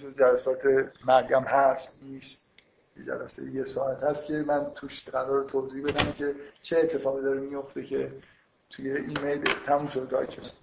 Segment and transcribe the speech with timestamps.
[0.00, 0.66] جز جلسات
[1.06, 2.40] مریم هست نیست.
[2.96, 7.40] یه جلسه یه ساعت هست که من توش قرار توضیح بدم که چه اتفاقی داره
[7.40, 8.12] میفته که
[8.70, 10.56] توی ایمیل تموم شد دایچست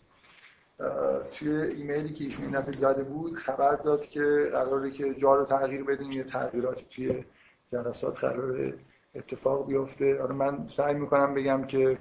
[1.34, 5.84] توی ایمیلی که ایشون این زده بود خبر داد که قراره که جا رو تغییر
[5.84, 7.26] بدیم یه تغییراتی توی
[7.72, 8.74] جلسات قرار
[9.16, 10.22] اتفاق بیفته.
[10.22, 11.98] آره من سعی می‌کنم بگم که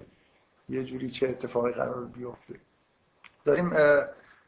[0.69, 2.55] یه جوری چه اتفاقی قرار بیفته.
[3.45, 3.67] داریم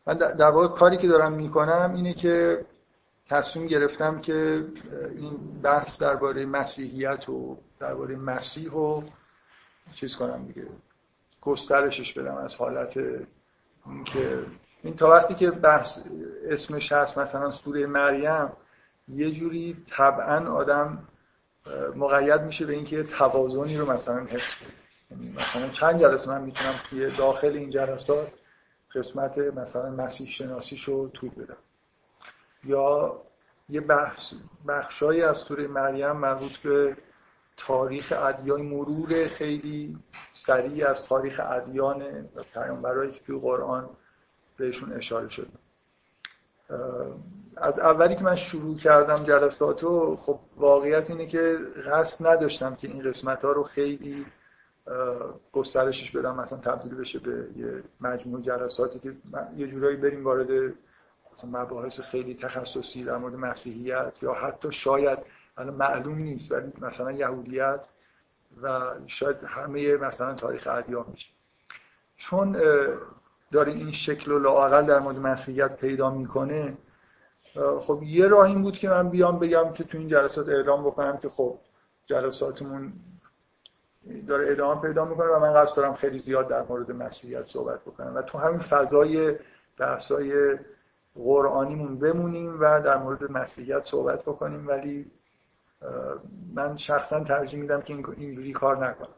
[0.06, 2.64] من در واقع کاری که دارم می‌کنم اینه که
[3.28, 4.66] تصمیم گرفتم که
[5.16, 9.02] این بحث درباره مسیحیت و درباره مسیح و
[9.94, 10.66] چیز کنم دیگه.
[11.40, 12.92] گسترشش بدم از حالت
[14.04, 14.46] که
[14.82, 15.98] این تا وقتی که بحث
[16.50, 18.52] اسمش هست مثلا سوره مریم
[19.08, 21.08] یه جوری طبعا آدم
[21.96, 24.54] مقید میشه به اینکه توازنی رو مثلا حفظ
[25.10, 28.32] یعنی مثلا چند جلسه من می‌تونم توی داخل این جلسات
[28.94, 31.56] قسمت مثلا مسیح شناسیش رو توی بدم.
[32.64, 33.20] یا
[33.68, 34.32] یه بحث
[34.68, 36.96] بخشایی از سوره مریم مربوط به
[37.56, 39.98] تاریخ ادیان مرور خیلی
[40.32, 43.88] سریع از تاریخ ادیان پیامبرایی که توی قرآن
[44.56, 45.48] بهشون اشاره شده.
[47.56, 51.58] از اولی که من شروع کردم جلساتو خب واقعیت اینه که
[51.92, 54.26] قصد نداشتم که این قسمت ها رو خیلی
[55.52, 59.12] گسترشش بدم مثلا تبدیل بشه به یه مجموع جلساتی که
[59.56, 60.72] یه جورایی بریم وارد
[61.46, 65.18] مباحث خیلی تخصصی در مورد مسیحیت یا حتی شاید
[65.58, 67.80] الان معلوم نیست ولی مثلا یهودیت
[68.62, 71.28] و شاید همه مثلا تاریخ ادیان میشه.
[72.16, 72.52] چون
[73.52, 76.76] داره این شکل و لاقل در مورد مسیحیت پیدا می‌کنه
[77.80, 81.16] خب یه راه این بود که من بیام بگم که تو این جلسات اعلام بکنم
[81.16, 81.58] که خب
[82.06, 82.92] جلساتمون
[84.26, 88.14] داره ادامه پیدا می‌کنه و من قصد دارم خیلی زیاد در مورد مسیحیت صحبت بکنم.
[88.14, 89.36] و تو همین فضای
[89.78, 90.58] بحثای
[91.24, 94.68] قرآنیمون بمونیم و در مورد مسیحیت صحبت بکنیم.
[94.68, 95.10] ولی
[96.54, 99.14] من شخصا ترجیح میدم که اینجوری کار نکنم.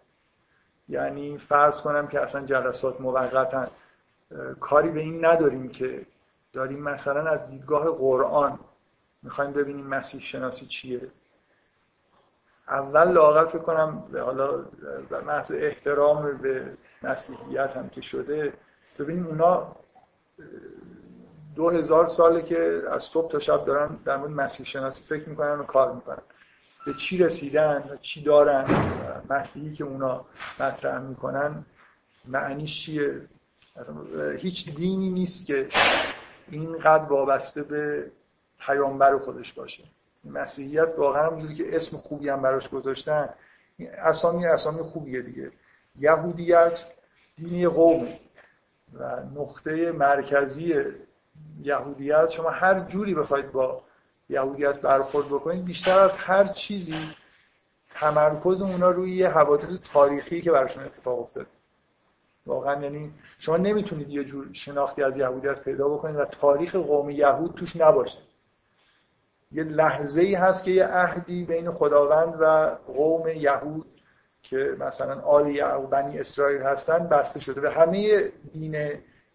[0.88, 3.66] یعنی فرض کنم که اصلا جلسات موقتا
[4.60, 6.06] کاری به این نداریم که
[6.52, 8.58] داریم مثلا از دیدگاه قرآن
[9.22, 11.00] می‌خوایم ببینیم مسیح شناسی چیه.
[12.68, 14.64] اول لاغت فکر کنم حالا
[15.26, 18.52] محض احترام به مسیحیت هم که شده
[18.98, 19.76] ببینیم اونا
[21.56, 25.58] دو هزار ساله که از صبح تا شب دارن در مورد مسیح شناسی فکر می‌کنن
[25.58, 26.22] و کار می‌کنن.
[26.86, 28.64] به چی رسیدن و چی دارن
[29.30, 30.24] مسیحی که اونا
[30.60, 31.64] مطرح می‌کنن
[32.28, 33.20] معنیش چیه؟
[34.36, 35.68] هیچ دینی نیست که
[36.50, 38.10] اینقدر وابسته به
[38.58, 39.84] پیامبر خودش باشه.
[40.24, 43.28] مسیحیت واقعا همونجوری که اسم خوبی هم براش گذاشتن
[43.98, 45.52] اسامی اسامی خوبیه دیگه.
[45.98, 46.80] یهودیت
[47.36, 48.08] دینی قوم
[48.94, 50.74] و نقطه مرکزی
[51.62, 53.82] یهودیت شما هر جوری بخواید با
[54.28, 57.14] یهودیت برخورد بکنید بیشتر از هر چیزی
[57.94, 61.46] تمرکز اونا روی یه حوادث تاریخی که براشون اتفاق افتاد
[62.46, 67.54] واقعا یعنی شما نمی‌تونید یه جور شناختی از یهودیت پیدا بکنید و تاریخ قوم یهود
[67.54, 68.18] توش نباشه.
[69.52, 73.86] یه لحظه ای هست که یه عهدی بین خداوند و قوم یهود
[74.42, 78.76] که مثلا آل یعقوب بنی اسرائیل هستن بسته شده و همه دین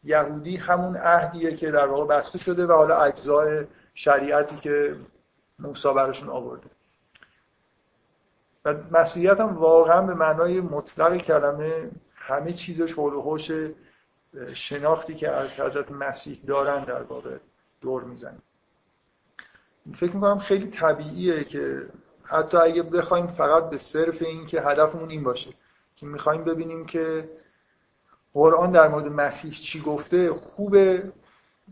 [0.05, 4.95] یهودی همون عهدیه که در واقع بسته شده و حالا اجزای شریعتی که
[5.59, 6.69] موسی براشون آورده.
[8.65, 13.51] و مسیحیت هم واقعا به معنای مطلق کلمه همه چیزش حول و حوش
[14.53, 17.37] شناختی که از حضرت مسیح دارن در واقع
[17.81, 18.37] دور می‌زنه.
[19.95, 21.85] فکر می‌کنم خیلی طبیعیه که
[22.23, 25.51] حتی اگه بخوایم فقط به صرف این که هدفمون این باشه
[25.95, 27.29] که می‌خوایم ببینیم که
[28.35, 31.11] قرآن در مورد مسیح چی گفته؟ خوبه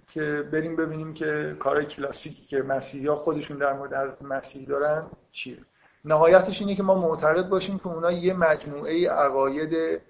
[0.07, 5.05] که بریم ببینیم که کار کلاسیکی که مسیحی ها خودشون در مورد از مسیح دارن
[5.31, 5.57] چیه.
[6.05, 10.01] نهایتش اینه که ما معتقد باشیم که اونا یه مجموعه عقاید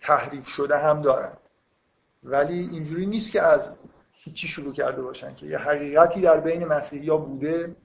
[0.00, 1.32] تحریف شده هم دارن.
[2.24, 3.76] ولی اینجوری نیست که از
[4.12, 7.76] هیچی شروع کرده باشن که یه حقیقتی در بین مسیحی ها بوده.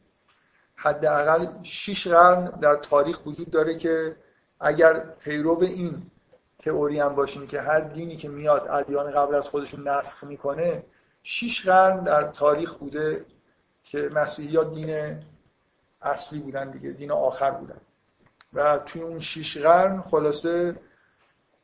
[0.76, 4.16] حداقل شیش قرن در تاریخ وجود داره که
[4.60, 6.12] اگر پیرو این
[6.66, 10.84] تئوری هم باشیم که هر دینی که میاد ادیان قبل از خودشون نسخ می‌کنه
[11.24, 13.26] شیش قرن در تاریخ بوده
[13.84, 15.20] که مسیحی ها دین
[16.02, 17.78] اصلی بودن دیگه دین آخر بودن.
[18.54, 20.76] و توی اون شیش قرن خلاصه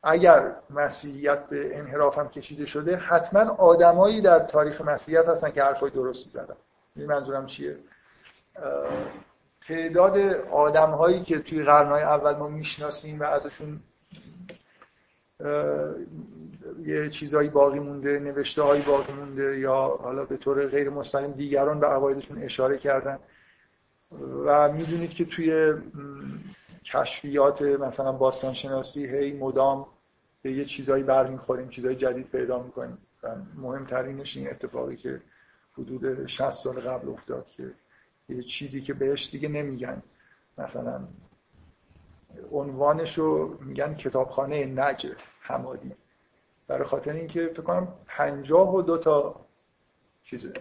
[0.02, 5.90] اگر مسیحیت به انحراف هم کشیده شده حتما آدمایی در تاریخ مسیحیت هستن که حرفای
[5.90, 6.56] درستی زدن.
[6.96, 7.78] این منظورم چیه؟
[9.68, 10.18] تعداد
[10.50, 13.80] آدم هایی که توی قرنهای اول ما می‌شناسیم و ازشون
[16.84, 21.80] یه چیزایی باقی مونده نوشته هایی باقی مونده یا حالا به طور غیر مستقیم دیگران
[21.80, 23.18] به عقایدشون اشاره کردن.
[24.44, 25.74] و می‌دونید که توی
[26.84, 29.86] کشفیات مثلا باستان شناسی هی مدام
[30.42, 32.98] به یه چیزایی برمیخوریم چیزای جدید پیدا می‌کنیم.
[33.22, 35.20] و مهمترینش این اتفاقی که
[35.78, 37.70] حدود 60 سال قبل افتاد که
[38.28, 40.02] یه چیزی که بهش دیگه نمیگن.
[40.58, 41.00] مثلا
[42.52, 45.06] عنوانش رو میگن کتابخانه نج
[45.42, 45.92] حمادی
[46.68, 49.46] برای خاطر اینکه فکر کنم پنجاه و دو تا
[50.24, 50.52] چیزه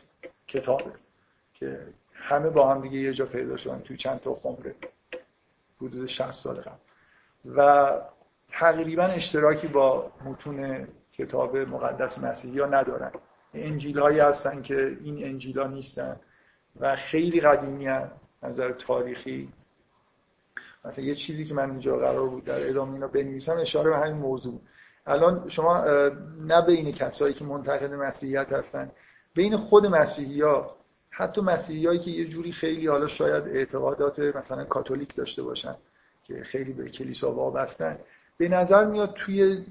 [0.47, 0.91] کتابه
[1.53, 4.75] که همه با هم دیگه یه جا پیدا شدن توی چند تا خمره.
[5.81, 6.75] حدود 60 سال قبل.
[7.55, 7.91] و
[8.51, 13.11] تقریبا اشتراکی با متون کتاب مقدس مسیحی ها ندارن.
[13.53, 16.19] انجیل هایی هستن که این انجیل ها نیستن
[16.79, 18.11] و خیلی قدیمی هستن
[18.43, 19.53] نظر تاریخی.
[20.85, 24.17] مثلا یه چیزی که من اینجا قرار بود در ادامه اینا بنویسم اشاره به همین
[24.17, 24.61] موضوع.
[25.05, 25.85] الان شما
[26.39, 28.91] نه بین کسایی که منتقد مسیحیت هستن
[29.33, 30.75] بین خود مسیحی ها
[31.09, 35.75] حتی مسیحی هایی که یه جوری خیلی حالا شاید اعتقادات مثلا کاتولیک داشته باشن
[36.23, 37.99] که خیلی به کلیسا وابستن
[38.37, 39.65] به نظر میاد توی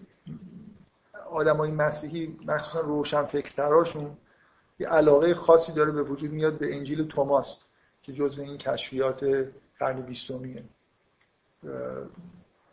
[1.31, 4.17] آدمای مسیحی مخصوصا روشن فکرتراشون
[4.79, 7.65] یه علاقه خاصی داره به وجود میاد به انجیل توماس
[8.03, 9.49] که جزو این کشفیات
[9.79, 10.65] قرن بیستمیه.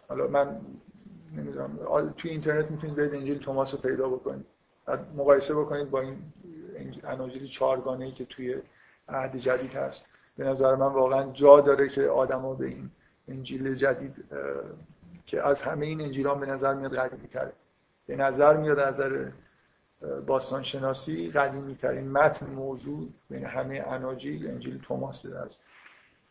[0.09, 0.61] حالا من
[1.35, 4.45] نمی‌دونم توی اینترنت می‌تونید برید انجیل توماس رو پیدا بکنید.
[5.15, 6.17] مقایسه بکنید با این
[7.03, 8.55] اناجیل چهارگانه ای که توی
[9.09, 10.05] عهد جدید هست.
[10.37, 12.89] به نظر من واقعا جا داره که آدما به این
[13.27, 14.25] انجیل جدید
[15.25, 17.53] که از همه این انجیلان به نظر میاد قدیمی تره
[18.07, 19.31] به نظر میاد از نظر
[20.27, 25.61] باستان شناسی قدیمی ترین متن موجود بین همه اناجیل انجیل توماس است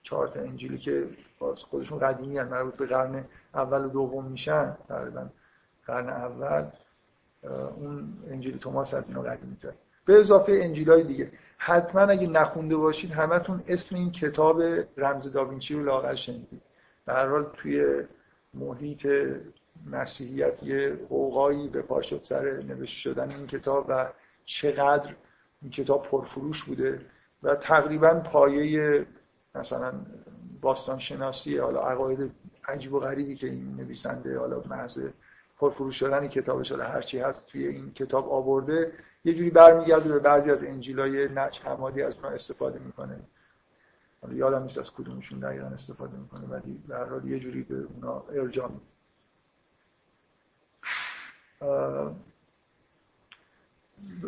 [0.07, 1.07] چهار تا انجیلی که
[1.39, 3.25] خودشون قدیمی هست مربوط به قرن
[3.55, 5.27] اول و دوم میشن تقریبا
[5.87, 6.65] قرن اول
[7.77, 9.73] اون انجیل توماس از اینا قدیمی تر
[10.05, 11.31] به اضافه انجیل های دیگه.
[11.59, 14.63] حتما اگه نخونده باشید همتون اسم این کتاب
[14.97, 16.63] رمز داوینچی رو لاغر شنیدید.
[17.09, 18.03] هر حال توی
[18.55, 19.09] محیط
[19.87, 24.07] مسیحیت یه قوقایی به پا شد سر نوشته شدن این کتاب و
[24.45, 25.15] چقدر
[25.63, 27.01] این کتاب پرفروش بوده
[27.43, 29.07] و تقریبا پایه
[29.57, 29.93] مثلا
[30.61, 32.31] باستان شناسی حالا عقاید
[32.69, 35.01] عجیب و غریبی که این نویسنده حالا محض
[35.59, 38.93] پرفروش شدن کتابش حالا هرچی هست توی این کتاب آورده
[39.25, 43.21] یه جوری برمیگرده به بعضی از انجیلای نچ حمادی از اونها استفاده می‌کنه.
[44.23, 46.81] حالا یادم نیست از کدومشون دقیقا استفاده می‌کنه ولی
[47.11, 48.71] حال یه جوری به اونا ارجاع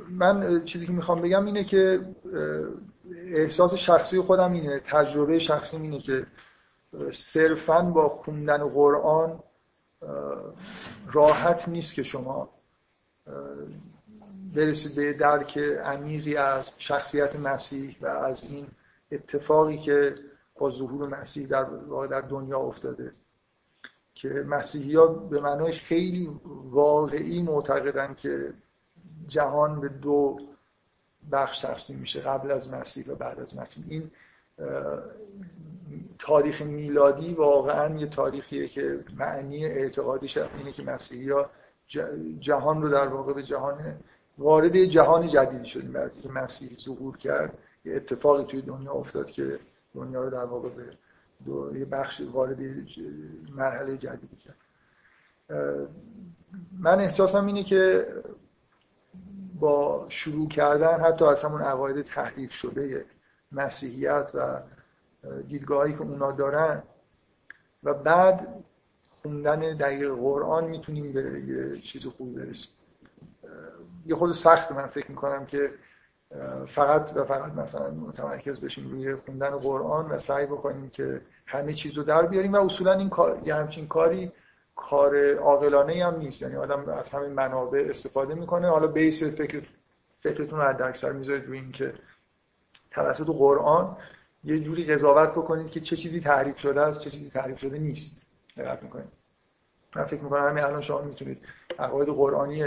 [0.09, 2.01] من چیزی که می‌خوام بگم اینه که
[3.17, 6.27] احساس شخصی خودم اینه تجربه شخصی اینه که
[7.13, 9.43] صرفا با خوندن قرآن
[11.13, 12.51] راحت نیست که شما
[14.55, 18.67] برسید به درک عمیقی از شخصیت مسیح و از این
[19.13, 20.15] اتفاقی که
[20.59, 21.65] با ظهور مسیح در
[22.11, 23.13] در دنیا افتاده.
[24.15, 26.31] که مسیحی ها به معنای خیلی
[26.65, 28.53] واقعی معتقدن که
[29.29, 30.39] جهان به دو
[31.33, 33.85] بخش تقسیم میشه قبل از مسیح و بعد از مسیح.
[33.89, 34.11] این
[36.19, 41.51] تاریخ میلادی واقعا یه تاریخیه که معنی اعتقادیش اینه که مسیحی ها
[42.41, 43.97] جهان رو در واقع به جهان
[44.39, 45.93] وارد جهان جدیدی شدیم.
[45.93, 49.59] بعد که مسیح ظهور کرد یه اتفاقی توی دنیا افتاد که
[49.95, 52.59] دنیا رو در واقع به یه بخش وارد
[53.57, 54.57] مرحله جدیدی کرد.
[56.79, 58.07] من احساسم اینه که
[59.61, 63.05] با شروع کردن حتی از همون عقاید تحریف شده
[63.53, 64.61] مسیحیت و
[65.49, 66.83] دیدگاهی که اونا دارن
[67.83, 68.65] و بعد
[69.23, 72.71] خوندن دقیق قرآن می‌تونیم به یه چیز خوبی برسیم.
[74.07, 75.71] یه خود سخت من فکر می‌کنم که
[76.67, 81.95] فقط و فقط مثلا متمرکز بشیم روی خوندن قرآن و سعی بکنیم که همه چیز
[81.95, 84.33] رو در بیاریم و اصولا این کار یه همچین کاری
[84.78, 86.42] کار عاقلانه هم نیست.
[86.42, 88.68] یعنی آدم از همین منابع استفاده می‌کنه.
[88.68, 89.62] حالا بیس فکر
[90.20, 91.94] فکرتون رو اکثر می‌ذارید روی اینکه
[92.90, 93.97] توسط قرآن
[94.44, 98.23] یه جوری قضاوت بکنید که چه چیزی تعریف شده است چه چیزی تعریف شده نیست.
[98.56, 99.08] دقت می‌کنید.
[99.97, 101.38] من فکر می‌کنم همین الان شما می‌تونید
[101.78, 102.64] عقاید قرآنی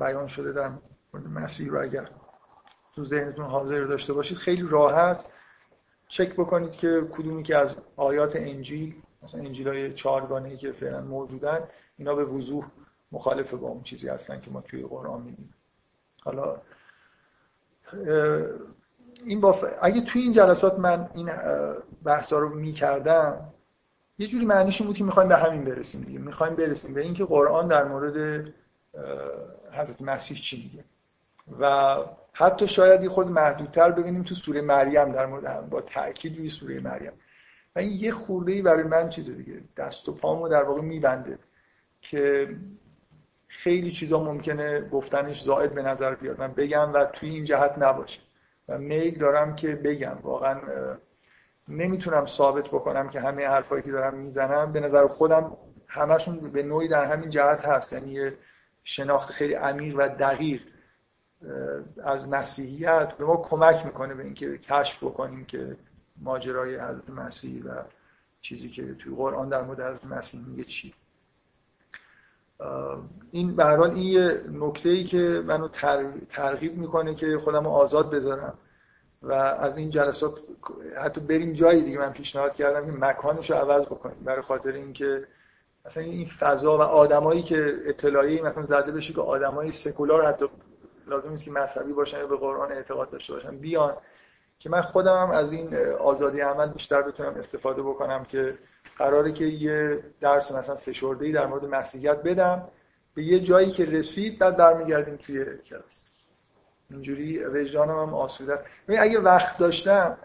[0.00, 0.70] بیان شده در
[1.14, 2.08] مسیح رو اگر
[2.94, 5.24] تو ذهنتون حاضر داشته باشید خیلی راحت
[6.08, 8.94] چک بکنید که کدومی که از آیات انجیل
[9.24, 11.60] مثلا انجیل های چهارگانه که فعلا موجودن
[11.98, 12.64] اینا به وضوح
[13.12, 15.54] مخالف با اون چیزی هستن که ما توی قرآن می‌بینیم.
[16.22, 16.56] حالا
[19.24, 21.30] این با اگه توی این جلسات من این
[22.04, 23.52] بحثا رو می‌کردم
[24.18, 26.18] یه جوری معنیش این بود که می‌خوایم به همین برسیم دیگه.
[26.18, 28.48] می‌خوایم برسیم به اینکه قرآن در مورد
[29.72, 30.84] حضرت مسیح چی میگه.
[31.60, 31.96] و
[32.32, 36.80] حتی شاید یه خود محدودتر ببینیم تو سوره مریم در مورد با تاکید روی سوره
[36.80, 37.12] مریم.
[37.76, 39.60] و این یه خورده ای برای من چیز دیگه.
[39.76, 41.38] دست و پامو در واقع میبنده
[42.00, 42.48] که
[43.48, 46.40] خیلی چیزا ممکنه گفتنش زائد به نظر بیاد.
[46.40, 48.20] من بگم و توی این جهت نباشه.
[48.68, 50.18] و میل دارم که بگم.
[50.22, 50.60] واقعا
[51.68, 55.56] نمی‌تونم ثابت بکنم که همه حرفایی که دارم می‌زنم به نظر خودم
[55.88, 57.92] همشون به نوعی در همین جهت هست.
[57.92, 58.30] یعنی
[58.84, 60.62] شناخت خیلی عمیق و دقیق
[62.04, 65.76] از مسیحیت به ما کمک می‌کنه به اینکه کشف بکنیم که
[66.20, 67.82] ماجرای حضرت مسیح و
[68.40, 70.94] چیزی که توی قرآن در مورد حضرت مسیح میگه چی.
[73.30, 75.68] این به این یه نکته ای که منو
[76.30, 78.58] ترغیب می‌کنه که خودم آزاد بذارم.
[79.22, 80.38] و از این جلسات
[80.96, 84.24] حتی بریم جایی دیگه من پیشنهاد کردم که مکانش رو عوض بکنیم.
[84.24, 85.26] برای خاطر اینکه
[85.86, 90.46] مثلا این فضا و آدمایی که اطلاعی مثلا زده بشه که آدمای سکولار حتی
[91.06, 93.96] لازم نیست که مذهبی باشن یا به قرآن اعتقاد داشته باشن بیان.
[94.64, 98.58] که من خودم هم از این آزادی عمل بیشتر بتونم استفاده بکنم که
[98.98, 102.68] قراره که یه درس مثلا فشرده ای در مورد مسیحیت بدم.
[103.14, 106.06] به یه جایی که رسید بعد برمیگردیم توی کلاس.
[106.90, 108.58] اینجوری وجدانم هم آسوده.
[108.88, 110.16] اگه وقت داشتم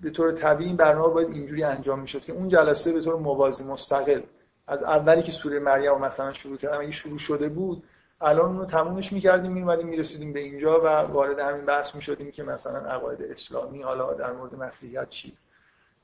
[0.00, 3.64] به طور طبیعی این برنامه باید اینجوری انجام می‌شد که اون جلسه به طور موازی
[3.64, 4.20] مستقل
[4.66, 7.82] از اولی که سوره مریم مثلا شروع کردم اگه شروع شده بود
[8.22, 12.78] الان رو تمومش می‌کردیم میومدیم می‌رسیدیم به اینجا و وارد همین بحث می‌شدیم که مثلا
[12.78, 15.36] عقاید اسلامی حالا در مورد مسیحیت چی؟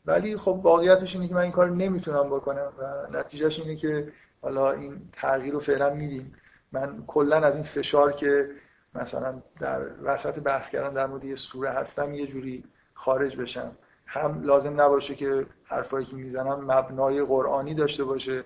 [0.06, 4.72] ولی خب واقعیتش اینه که من این کار نمی‌تونم بکنم و نتیجهش اینه که حالا
[4.72, 6.34] این تغییر رو فعلا میدیم.
[6.72, 8.50] من کلا از این فشار که
[8.94, 13.72] مثلا در وسط بحث کردن در مورد یه سوره هستم یه جوری خارج بشم.
[14.06, 18.44] هم لازم نباشه که حرفایی که می‌زنم مبنای قرآنی داشته باشه.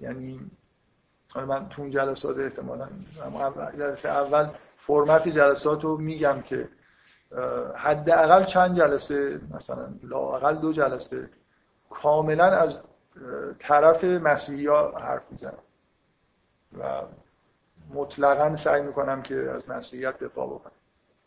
[0.00, 0.50] یعنی
[1.36, 2.88] من تو اون جلسات احتمالا
[3.78, 6.68] جلسه اول فرمت جلسات رو میگم که
[7.76, 11.28] حداقل چند جلسه مثلا لاقل دو جلسه
[11.90, 12.78] کاملا از
[13.58, 15.58] طرف مسیحی ها حرف می‌زنم.
[16.78, 17.02] و
[17.94, 20.72] مطلقا سعی می‌کنم که از مسیحیت دفاع بکنم.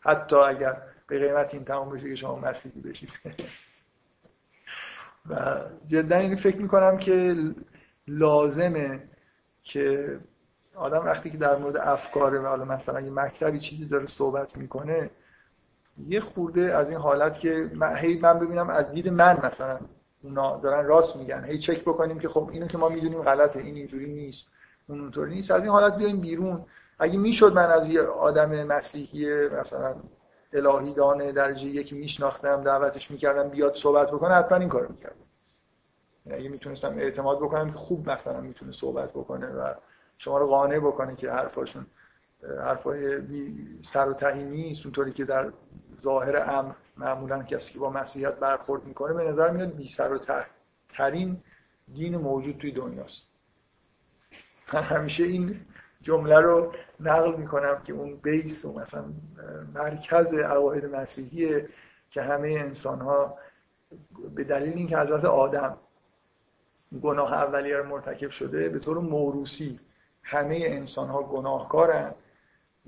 [0.00, 3.10] حتی اگر به قیمت این تمام بشه که شما مسیحی بشید.
[5.30, 7.36] و جدا این فکر می‌کنم که
[8.08, 9.02] لازمه
[9.64, 10.18] که
[10.74, 15.10] آدم وقتی که در مورد افکار و حالا مثلا یه مکتبی چیزی داره صحبت می‌کنه
[16.08, 19.78] یه خورده از این حالت که من هی من ببینم از دید من مثلا
[20.22, 23.74] اونا دارن راست میگن هی چک بکنیم که خب اینو که ما می‌دونیم غلطه این
[23.74, 24.46] اینجوری نیست
[24.88, 25.50] اون اونطوری نیست.
[25.50, 26.64] از این حالت بیایم بیرون.
[26.98, 29.94] اگه می‌شد من از یه آدم مسیحی مثلا
[30.52, 35.16] الهی دانه درجه یکی میشناختم دعوتش می‌کردم بیاد صحبت بکنه حتما این کارو می‌کردم.
[36.30, 39.74] اگه می‌تونستم اعتماد بکنم که خوب مثلا می‌تونه صحبت بکنه و
[40.18, 41.86] شما رو قانع بکنه که حرفاشون
[42.60, 43.22] حرفای
[43.82, 45.52] سر و تهی نیست اونطوری که در
[46.02, 50.18] ظاهر امر معمولا کسی که با مسیحیت برخورد می‌کنه به نظر میاد بی سر و
[50.18, 50.46] ته
[50.88, 51.42] ترین
[51.94, 53.22] دین موجود توی دنیاست.
[54.72, 55.60] من همیشه این
[56.02, 59.04] جمله رو نقل می‌کنم که اون بیس و مثلا
[59.74, 61.68] مرکز عقاید مسیحیه
[62.10, 63.38] که همه انسان ها
[64.34, 65.78] به دلیل اینکه حضرت آدم
[67.02, 69.80] گناه اولیه رو مرتکب شده به طور موروسی
[70.22, 72.14] همه انسان ها گناهکارن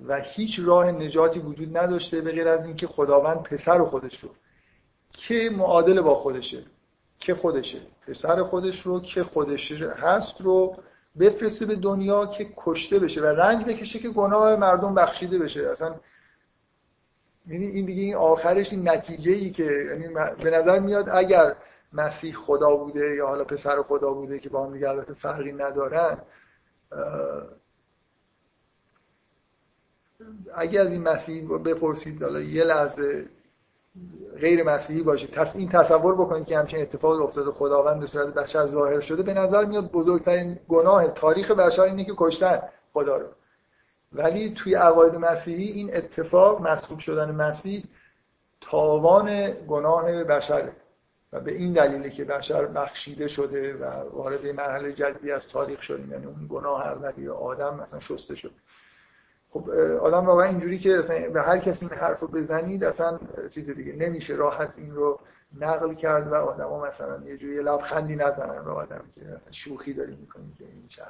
[0.06, 4.30] و هیچ راه نجاتی وجود نداشته به غیر از اینکه خداوند پسر خودش رو
[5.12, 6.62] که معادل با خودشه
[7.18, 10.76] که خودشه پسر خودش رو که خودش هست رو
[11.18, 15.68] بفرسته به دنیا که کشته بشه و رنج بکشه که گناه مردم بخشیده بشه.
[15.68, 15.94] اصلا
[17.46, 20.08] این دیگه این آخرش این نتیجه ای که یعنی
[20.42, 21.56] به نظر میاد اگر
[21.92, 26.18] مسیح خدا بوده یا حالا پسر خدا بوده که با هم دیگه البته فرقی ندارن
[30.54, 33.28] اگه از این مسیح بپرسید حالا یه لحظه
[34.40, 39.00] غیر مسیحی باشه این تصور بکنید که همچین اتفاق افتاده خداوند به صورت بشر ظاهر
[39.00, 42.62] شده به نظر میاد بزرگترین گناه تاریخ بشر اینه که کشتن
[42.92, 43.26] خدا رو.
[44.12, 47.84] ولی توی عقاید مسیحی این اتفاق مسئول شدن مسیح
[48.60, 50.72] تاوان گناه بشره.
[51.44, 56.26] به این دلیله که بشر بخشیده شده و وارد مرحله جدیدی از تاریخ شدیم یعنی
[56.26, 58.52] اون گناه اولی آدم مثلا شسته شد.
[59.48, 60.98] خب آدم واقعا اینجوری که
[61.32, 63.18] به هر کسی این حرف رو بزنید اصلا
[63.50, 65.20] چیز دیگه نمیشه راحت این رو
[65.60, 70.54] نقل کرد و آدم مثلا یه جوری لبخندی نزنن به آدم که شوخی داری می‌کنیم
[70.58, 71.02] که این چه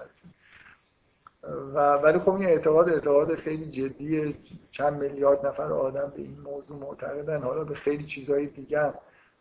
[1.75, 4.35] و ولی خب این اعتقاد اعتقاد خیلی جدیه.
[4.71, 7.43] چند میلیارد نفر آدم به این موضوع معتقدن.
[7.43, 8.93] حالا به خیلی چیزهای دیگه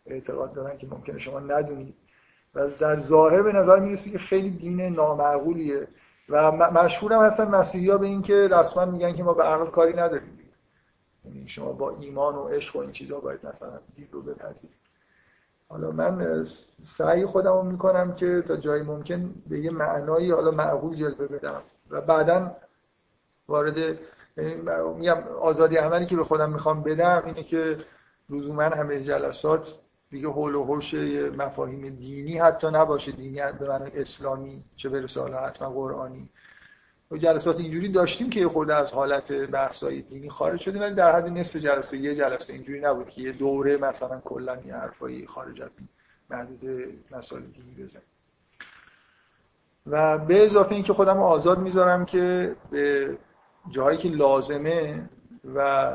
[0.06, 1.94] اعتقاد دارن که ممکنه شما ندونید.
[2.54, 5.88] و در ظاهر به نظر می‌رسه که خیلی دین نامعقولیه.
[6.28, 9.92] و مشهورم هستن مسیحی ها به این که رسما میگن که ما به عقل کاری
[9.92, 10.38] نداریم.
[11.24, 14.76] یعنی شما با ایمان و عشق و این چیزا باید مثلا دید رو بپذیرید.
[15.68, 16.44] حالا من
[16.82, 21.62] سعی خودم رو می‌کنم که تا جایی ممکن به یه معنایی حالا معقول جلوه بدم.
[21.90, 22.56] و بعدا
[23.48, 23.98] وارد
[24.96, 27.78] میگم آزادی عملی که به خودم می‌خوام بدم اینه که
[28.30, 29.74] لزوما همه جلسات
[30.10, 30.94] دیگه حول و حوش
[31.38, 33.12] مفاهیم دینی حتی نباشه.
[33.12, 36.28] دینی به معنی اسلامی چه برسه حالا حتما قرآنی.
[37.10, 41.26] و جلسات اینجوری داشتیم که خود از حالت بحثای دینی خارج شدیم ولی در حد
[41.28, 45.70] نصف جلسه یه جلسه اینجوری نبود که یه دوره مثلا کلا یه حرفایی خارج از
[45.78, 45.88] این
[46.30, 48.06] محدود مسائل دینی بزنیم.
[49.86, 53.16] و به اضافه اینکه خودم آزاد می‌ذارم که به
[53.70, 55.08] جایی که لازمه
[55.54, 55.90] و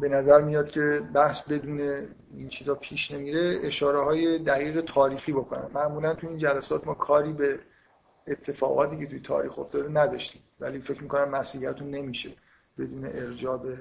[0.00, 1.80] به نظر میاد که بحث بدون
[2.30, 7.32] این چیزا پیش نمیره اشاره های دقیق تاریخی بکنم معمولا تو این جلسات ما کاری
[7.32, 7.58] به
[8.26, 10.42] اتفاقاتی که توی تاریخ افتاده نداشتیم.
[10.60, 12.30] ولی فکر می‌کنم مسیحیتون نمیشه
[12.78, 13.78] بدون ارجاع به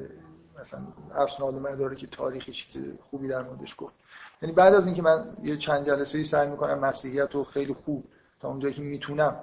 [0.62, 0.80] مثلا
[1.16, 3.96] اسناد که تاریخی چیز خوبی در موردش گفت.
[4.42, 8.06] یعنی بعد از اینکه من یه چند جلسه ای سعی می‌کنم مسیحیت رو خیلی خوب
[8.40, 9.40] تا اونجایی که می‌تونم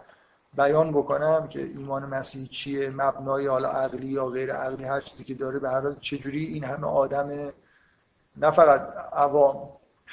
[0.57, 5.35] بیان بکنم که ایمان مسیحی چیه مبنای حالا عقلی یا غیر عقلی هر چیزی که
[5.35, 7.53] داره به هر حال چجوری این همه آدم
[8.37, 8.81] نه فقط
[9.13, 9.69] عوام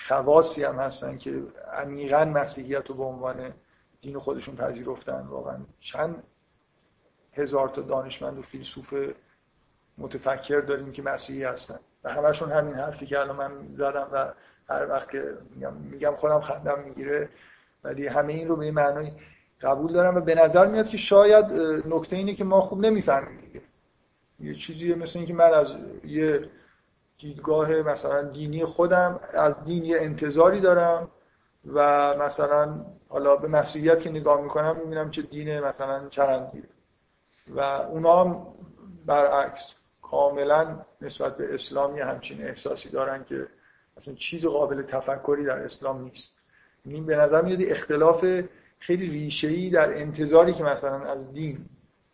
[0.08, 1.44] خواصی هم هستن که
[1.74, 3.54] عمیقا مسیحیت رو به عنوان
[4.02, 5.22] دین خودشون پذیرفتن.
[5.22, 6.24] واقعا چند
[7.34, 8.94] هزار تا دانشمند و فیلسوف
[9.98, 11.80] متفکر داریم که مسیحی هستن.
[12.04, 14.34] و همشون همین حرفی که الان من زدم و
[14.70, 15.38] هر وقت که
[15.92, 17.30] میگم, خودم خندم می‌گیره
[17.84, 19.12] ولی همه این رو به معنای
[19.62, 21.46] قبول دارم و به نظر میاد که شاید
[21.86, 23.62] نکته اینه که ما خوب نمی‌فهمیم
[24.40, 25.68] یه چیزی مثل اینکه من از
[26.06, 26.50] یه
[27.20, 31.10] دیدگاه مثلا دینی خودم از دین یه انتظاری دارم
[31.74, 36.64] و مثلا حالا به مسیحیت که نگاه می‌کنم می‌بینم چه دین مثلا چرندیه
[37.48, 38.46] و اونا هم
[39.06, 43.48] برعکس کاملا نسبت به اسلامی همچین احساسی دارن که
[43.98, 46.36] مثلا چیز قابل تفکری در اسلام نیست.
[46.86, 48.26] این به نظر میاد اختلاف
[48.80, 51.66] خیلی ریشه‌ای در انتظاری که مثلا از دین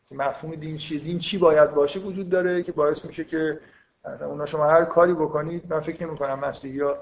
[0.10, 3.60] که مفهوم دین چیه دین چی باید باشه وجود داره که باعث میشه که
[4.06, 6.98] مثلا اونا شما هر کاری بکنید من فکر نمی کنم مسیحی ها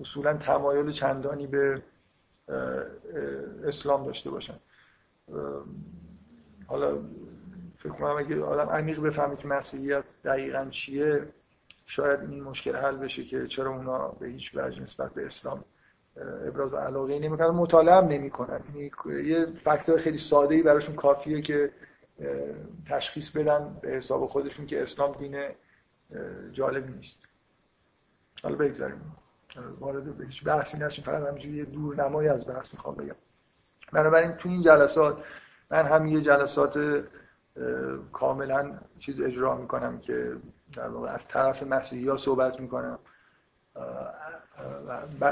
[0.00, 1.82] اصولا تمایل چندانی به
[3.64, 4.54] اسلام داشته باشن.
[6.66, 6.98] حالا
[7.76, 11.28] فکر کنم اگه آدم عمیق بفهمه که مسیحیت دقیقا چیه
[11.86, 15.64] شاید این مشکل حل بشه که چرا اونا به هیچ وجه نسبت به اسلام
[16.16, 18.32] ابراز علاقه نمی‌کنن مطالعه هم یعنی
[19.24, 21.70] یه فاکتور خیلی ساده ای براشون کافیه که
[22.86, 25.48] تشخیص بدن به حساب خودشون که اسلام دین
[26.52, 27.22] جالب نیست.
[28.42, 29.16] حالا بگذاریم.
[29.80, 33.14] وارد به هیچ بحثی نشیم فقط همینجوری یه دورنمایی از بحث می‌خوام بگم.
[33.92, 35.24] بنابراین تو این جلسات
[35.70, 37.04] من هم یه جلسات
[38.12, 40.36] کاملا چیز اجرا می‌کنم که
[40.72, 42.98] در واقع از طرف مسیحی ها صحبت می‌کنم.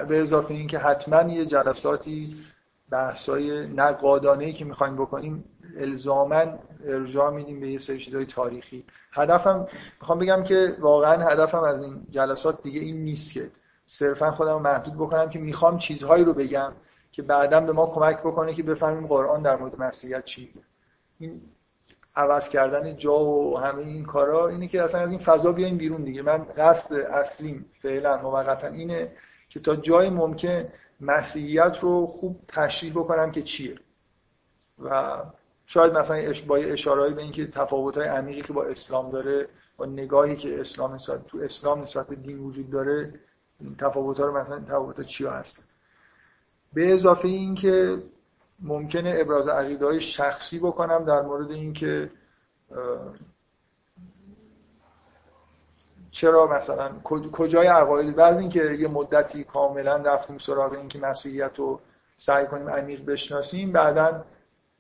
[0.08, 2.37] به اضافه اینکه حتما یه جلساتی
[2.90, 5.44] بحثای نقادانه که می‌خوایم بکنیم
[5.76, 6.44] الزاما
[6.85, 8.85] ارجاع میدیم به یه سری چیزای تاریخی.
[9.12, 9.66] هدفم
[10.00, 13.50] می‌خوام بگم که واقعا هدفم از این جلسات دیگه این نیست که
[13.87, 16.72] صرفا خودم محدود بکنم که می‌خوام چیزهایی رو بگم
[17.12, 20.54] که بعدا به ما کمک بکنه که بفهمیم قرآن در مورد مسیحیت چی
[21.18, 21.40] این
[22.16, 26.05] عوض کردن جا و همه این کارا اینه که اصلا از این فضا بیاین بیرون
[26.05, 26.22] دیگه.
[26.22, 29.12] من قصد اصلیم فعلا موقتا اینه
[29.48, 30.68] که تا جای ممکن
[31.01, 33.75] مسیحیت رو خوب تشریح بکنم که چیه.
[34.85, 35.22] و
[35.66, 40.61] شاید مثلا با اشارهایی به اینکه تفاوت‌های عمیقی که با اسلام داره با نگاهی که
[40.61, 43.20] اسلام نسبت تو اسلام نسبت به دین وجود داره
[43.79, 45.68] تفاوت ها رو مثلا تفاوت چیا هست؟
[46.72, 48.03] به اضافه این که
[48.62, 52.11] ممکنه ابراز عقیده های شخصی بکنم در مورد اینکه
[56.11, 56.90] چرا مثلا
[57.33, 61.81] کجای عقاید؟ بعض اینکه یه مدتی کاملا رفتیم سراغ اینکه مسیحیت رو
[62.18, 64.25] سعی کنیم عمیق بشناسیم بعدا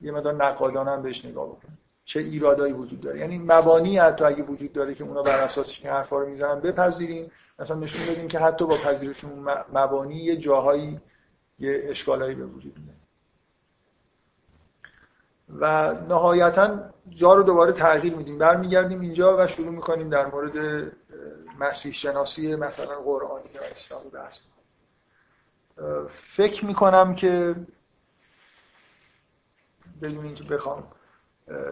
[0.00, 1.78] یه مدار نقادانه هم بهش نگاه بکنیم.
[2.04, 5.94] چه ایرادایی وجود داره؟ یعنی مبانی حتی اگه وجود داره که اونا بر اساسش این
[5.94, 7.30] حرفا رو می‌زنن بپذیریم.
[7.58, 9.30] مثلا نشون بدیم که حتی با پذیرشون
[9.72, 11.00] مبانی یه جاهایی
[11.58, 13.01] یه اشکالایی به وجود میاد.
[15.48, 16.78] و نهایتا
[17.10, 18.38] جا رو دوباره تغییر میدیم.
[18.38, 20.86] برمیگردیم اینجا و شروع می‌کنیم در مورد
[21.60, 24.38] مسیح شناسی مثلا قرآنی یا اسلامی بحث
[26.08, 27.56] فکر می‌کنم که
[30.02, 30.84] بدون اینکه بخوام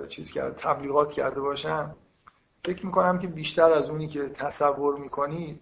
[0.09, 1.97] چیز کرد تبلیغات کرده باشم
[2.65, 5.61] فکر می‌کنم که بیشتر از اونی که تصور می‌کنید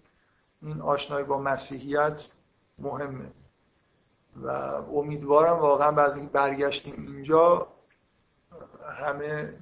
[0.61, 2.27] این آشنایی با مسیحیت
[2.79, 3.31] مهمه.
[4.43, 4.47] و
[4.93, 7.67] امیدوارم واقعا اینکه برگشتیم اینجا.
[8.99, 9.53] همه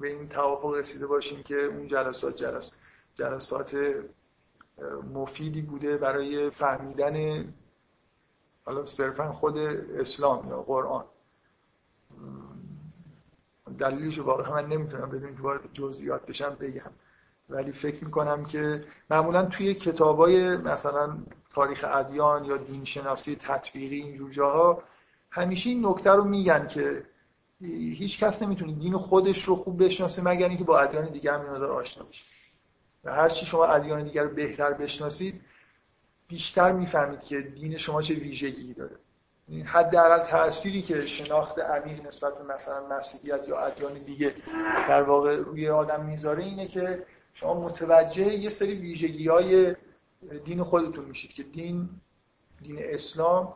[0.00, 2.72] به این توافق رسیده باشیم که اون جلسات جلس
[3.14, 3.76] جلسات
[5.14, 7.44] مفیدی بوده برای فهمیدن
[8.64, 11.04] حالا صرفا خود اسلام یا قرآن.
[13.78, 16.90] دلیلش واقعا من نمی‌تونم بدون که وارد جزئیات بشم بگم.
[17.48, 21.18] ولی فکر می‌کنم که معمولا توی کتابای مثلا
[21.54, 24.82] تاریخ ادیان یا دین شناسی تطبیقی اینجور جاها
[25.30, 27.02] همیشه این نکته رو میگن که
[27.60, 31.72] هیچ کس نمی‌تونه دین خودش رو خوب بشناسه مگر اینکه با ادیان دیگه هم مقدار
[31.72, 32.24] آشنا بشه.
[33.04, 35.40] و هر چی شما ادیان دیگر رو بهتر بشناسید
[36.28, 38.96] بیشتر می‌فهمید که دین شما چه ویژگی داره.
[39.64, 44.34] حداقل تأثیری که شناخت عمیق نسبت به مثلا مسیحیت یا ادیان دیگه
[44.88, 49.76] در واقع روی آدم می‌ذاره اینه که شما متوجه یه سری ویژگی های
[50.44, 51.88] دین خودتون میشید که دین
[52.62, 53.54] دین اسلام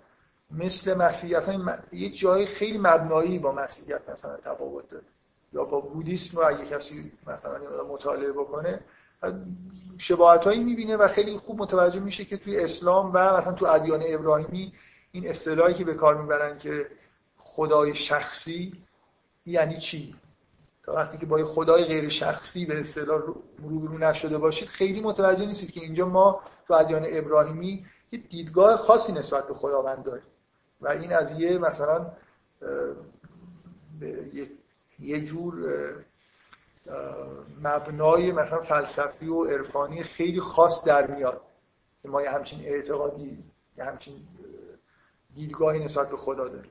[0.59, 5.05] مثل مسیحیت اصلا یه جای خیلی مبنایی با مسیحیت مثلا تفاوت داره.
[5.53, 8.81] یا با بودیسم رو اگه کسی مثلا مطالعه بکنه
[9.99, 14.73] شباهت می‌بینه و خیلی خوب متوجه میشه که توی اسلام و مثلا تو ادیان ابراهیمی
[15.13, 16.87] این اصطلاحی که به کار می‌برن که
[17.37, 18.73] خدای شخصی
[19.47, 20.15] یعنی چی؟
[20.83, 23.23] تا وقتی که با خدای غیر شخصی به اصطلاح
[23.59, 29.13] روبرو نشده باشید خیلی متوجه نیستید که اینجا ما تو ادیان ابراهیمی یه دیدگاه خاصی
[29.13, 30.25] نسبت به خداوند داریم.
[30.85, 32.07] و این از یه مثلا
[34.99, 35.55] یه جور
[37.63, 41.41] مبنای مثلا فلسفی و عرفانی خیلی خاص در میاد
[42.03, 43.45] که ما یه همچین اعتقادی
[43.77, 44.15] یه همچین
[45.35, 46.71] دیدگاهی نسبت به خدا داریم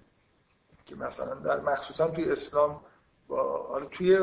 [0.86, 2.82] که مثلا در مخصوصا توی اسلام
[3.70, 4.20] حالا توی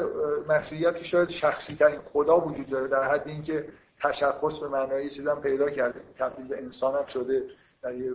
[0.49, 3.69] مسیحیت که شاید شخصی ترین خدا وجود داره در حد اینکه
[4.01, 7.43] تشخص به معنای چیزی هم پیدا کرده تبدیل به انسان هم شده.
[7.83, 8.15] در یه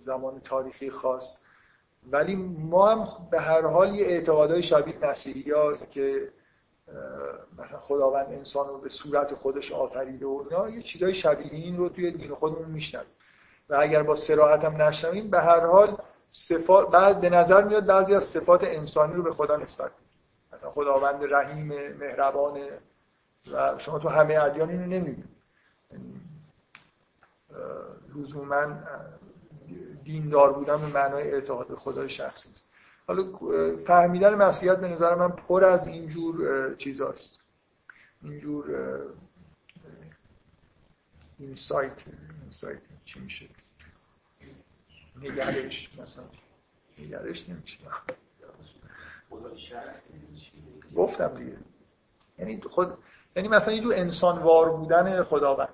[0.00, 1.38] زمان تاریخی خاص.
[2.10, 6.32] ولی ما هم به هر حال یه اعتقادهای شبیه مسیحی ها که
[7.58, 11.88] مثلا خداوند انسان رو به صورت خودش آفریده و اینا یه چیزای شبیه این رو
[11.88, 13.06] توی دین خودمون میشنویم.
[13.68, 15.96] و اگر با سراحت هم نشنویم به هر حال
[16.30, 19.90] صفات بعد به نظر میاد بعضی از صفات انسانی رو به خدا نسبت
[20.52, 22.60] مثلا خداوند رحیم مهربان
[23.52, 25.36] و شما تو همه ادیان اینو نمی‌بینید
[28.14, 28.78] لزوما
[30.04, 32.68] دیندار بودن به معنای اعتقاد به خدای شخصی است.
[33.06, 33.32] حالا
[33.86, 37.40] فهمیدن مسیحیت به نظر من پر از اینجور چیزاست.
[38.22, 38.98] اینجور
[41.38, 42.04] اینسایت
[42.42, 43.48] اینسایت چی میشه؟
[45.22, 46.24] نگرش مثلا.
[46.98, 47.78] نگرش نمیشه.
[50.96, 51.56] گفتم دیگه.
[52.38, 52.98] یعنی خود
[53.36, 55.68] یعنی مثلا یه جور انسانوار بودن خداوند.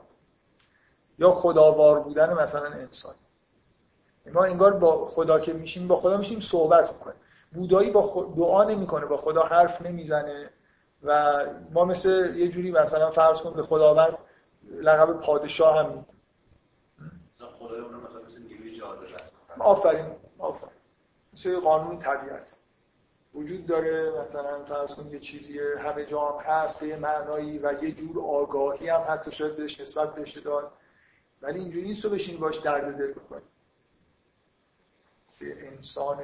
[1.23, 3.15] یا خداوار بودن مثلا انسان.
[4.33, 7.17] ما انگار با خدا که میشیم با خدا میشیم صحبت می‌کنیم.
[7.53, 10.51] بودایی با دعا نمی‌کنه با خدا حرف نمی‌زنه
[11.03, 14.19] و ما مثل یه جوری مثلا فرض کن به خداوند
[14.71, 16.07] لقب پادشاه هم
[17.59, 19.07] خدای اون مثلا مثل نیروی جاذبه
[19.59, 20.07] آفرین
[20.39, 20.73] آفرین.
[21.33, 22.53] مثل قانون طبیعت.
[23.35, 27.85] وجود داره مثلا فرض کن یه چیزی همه جا هم هست به یه معنایی و
[27.85, 30.73] یه جور آگاهی هم حتی شاید بهش نسبت بشه داد.
[31.43, 33.43] ولی اینجوری نیست تو بشین باش درد دل بکنی
[35.41, 36.19] انسان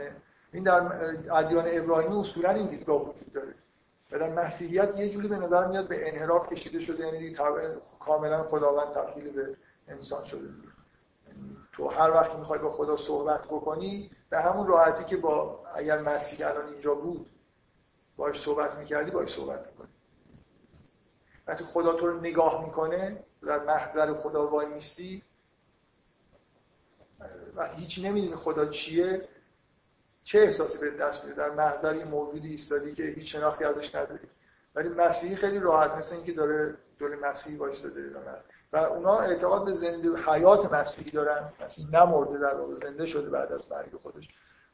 [0.53, 0.81] این در
[1.33, 3.55] ادیان ابراهیمی اصولا این دیدگاه وجود داره.
[4.13, 7.37] و در مسیحیت یه جوری به نظر میاد به انحراف کشیده شده یعنی
[8.01, 9.57] کاملا خداوند تبدیل به
[9.89, 10.49] انسان شده.
[11.73, 16.49] تو هر وقت می‌خوای با خدا صحبت بکنی به همون راحتی که با اگر مسیح
[16.49, 17.31] الان اینجا بود
[18.17, 19.89] باش صحبت می‌کردی باش صحبت می‌کنی.
[21.47, 25.23] وقتی خدا تو رو نگاه می‌کنه در محضر خدا وای میستی.
[27.57, 29.29] و هیچی نمی‌دونی خدا چیه.
[30.25, 34.29] چه احساسی به دست میده؟ در محضر یه موجودی ایستادی که هیچ شناختی ازش نداری.
[34.75, 38.11] ولی مسیحی خیلی راحت مثل اینکه داره دور مسیحی وایستاده.
[38.73, 41.53] و اونا اعتقاد به زنده حیات مسیحی دارن.
[41.65, 44.29] مسیح نمرده در واقع زنده شده بعد از مرگ خودش.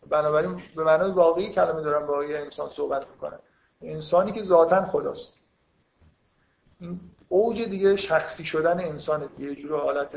[0.09, 3.39] بنابراین به معنای واقعی کلمه دارن با یه انسان صحبت می‌کنن.
[3.83, 5.37] انسانی که ذاتا خداست.
[7.35, 10.17] اوج دیگه شخصی شدن انسان یه جور حالت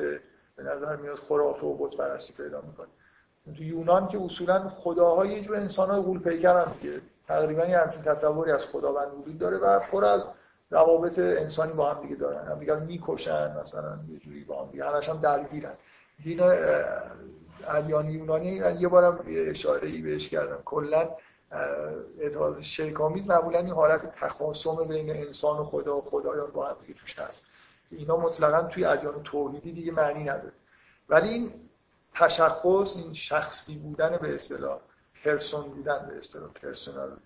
[0.56, 2.88] به نظر میاد خرافه و بت پرستی پیدا می‌کنه.
[3.58, 8.51] تو یونان که اصولا خداها یه جور انسانای غول پیکرن که تقریبا یه همچین تصوری
[8.51, 10.27] از خداوند وجود داره و پر از
[10.71, 12.47] روابط انسانی با هم دیگه دارن.
[12.47, 14.86] هم دیگه می‌کشن مثلا یه جوری با هم دیگه.
[14.86, 15.73] همش هم درگیرن.
[16.23, 16.39] دین
[17.67, 18.49] ادیان یونانی
[18.80, 20.58] یه بارم اشاره ای بهش کردم.
[20.65, 21.10] کلا
[22.19, 26.93] اعتقاد شرکامیز معمولا این حالت تخاصم بین انسان و خدا و خدایان با هم دیگه
[26.99, 27.45] توش هست.
[27.91, 30.53] اینا مطلقا توی ادیان توحیدی دیگه معنی نداره.
[31.10, 31.69] ولی این
[32.15, 34.79] تشخص این شخصی بودن به اصطلاح
[35.23, 37.17] پرسون بودن به اصطلاح پرسونال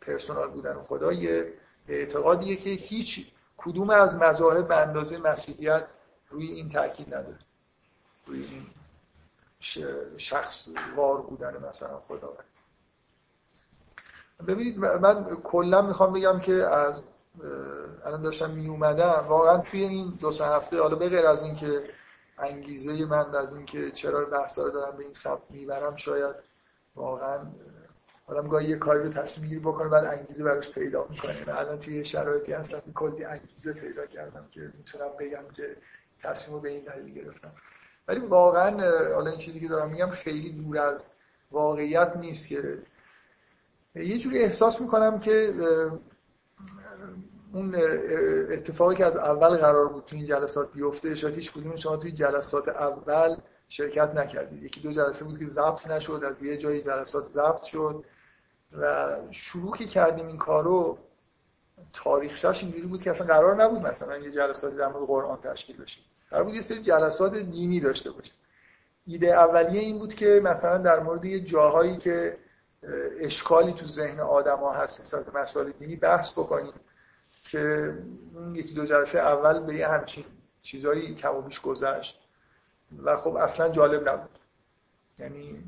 [0.00, 1.52] پرسونال بودن خدا یه
[1.88, 5.86] اعتقادیه که هیچ کدوم از مذاهب به اندازه مسیحیت
[6.30, 7.38] روی این تاکید نداره.
[8.26, 8.66] روی این
[10.16, 12.44] شخص وار بودن مثلا خداوند.
[14.46, 17.04] ببینید من کلا می‌خوام بگم که از
[18.04, 18.68] الان داشتم می
[19.28, 21.82] واقعا توی این دو سه هفته حالا به غیر از اینکه
[22.38, 26.34] انگیزه من از اینکه چرا بحثا رو دارم به این سمت می‌برم شاید
[26.96, 27.38] واقعا
[28.26, 31.44] آدم گاهی یه کاری رو تصمیم گیری بکنه بعد انگیزه براش پیدا می‌کنه.
[31.46, 35.76] من الان توی شرایطی هستم کلی انگیزه پیدا کردم که می‌تونم بگم که
[36.22, 37.52] تصمیم به این دلیل گرفتم.
[38.08, 38.70] ولی واقعا
[39.14, 41.04] حالا این چیزی که دارم میگم خیلی دور از
[41.50, 42.78] واقعیت نیست که
[43.94, 45.54] یه جوری احساس می‌کنم که
[47.52, 47.74] اون
[48.52, 52.12] اتفاقی که از اول قرار بود تو این جلسات بیفته شاید هیچ کدوم شما توی
[52.12, 53.36] جلسات اول
[53.68, 54.62] شرکت نکردید.
[54.62, 58.04] یکی دو جلسه بود که ضبط نشد از یه جایی جلسات ضبط شد
[58.78, 60.98] و شروع که کردیم این کارو
[61.92, 66.00] تاریخش اینجوری بود که اصلا قرار نبود مثلا یه جلسات در مورد قرآن تشکیل بشه.
[66.30, 68.32] قرار بود یه سری جلسات دینی داشته باشه
[69.06, 72.36] ایده اولیه این بود که مثلا در مورد یه جاهایی که
[73.20, 76.72] اشکالی تو ذهن آدما هست نسبت مسائل دینی بحث بکنیم
[77.42, 77.94] که
[78.34, 80.24] اون یکی دو جلسه اول به یه همچین
[80.62, 82.20] چیزایی کم و بیش گذشت
[83.02, 84.38] و خب اصلا جالب نبود.
[85.18, 85.64] یعنی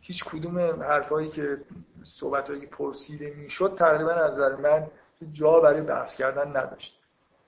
[0.00, 1.60] هیچ کدوم حرفایی که
[2.04, 4.86] صحبتایی پرسیده می‌شد تقریبا از نظر من
[5.32, 7.00] جا برای بحث کردن نداشت.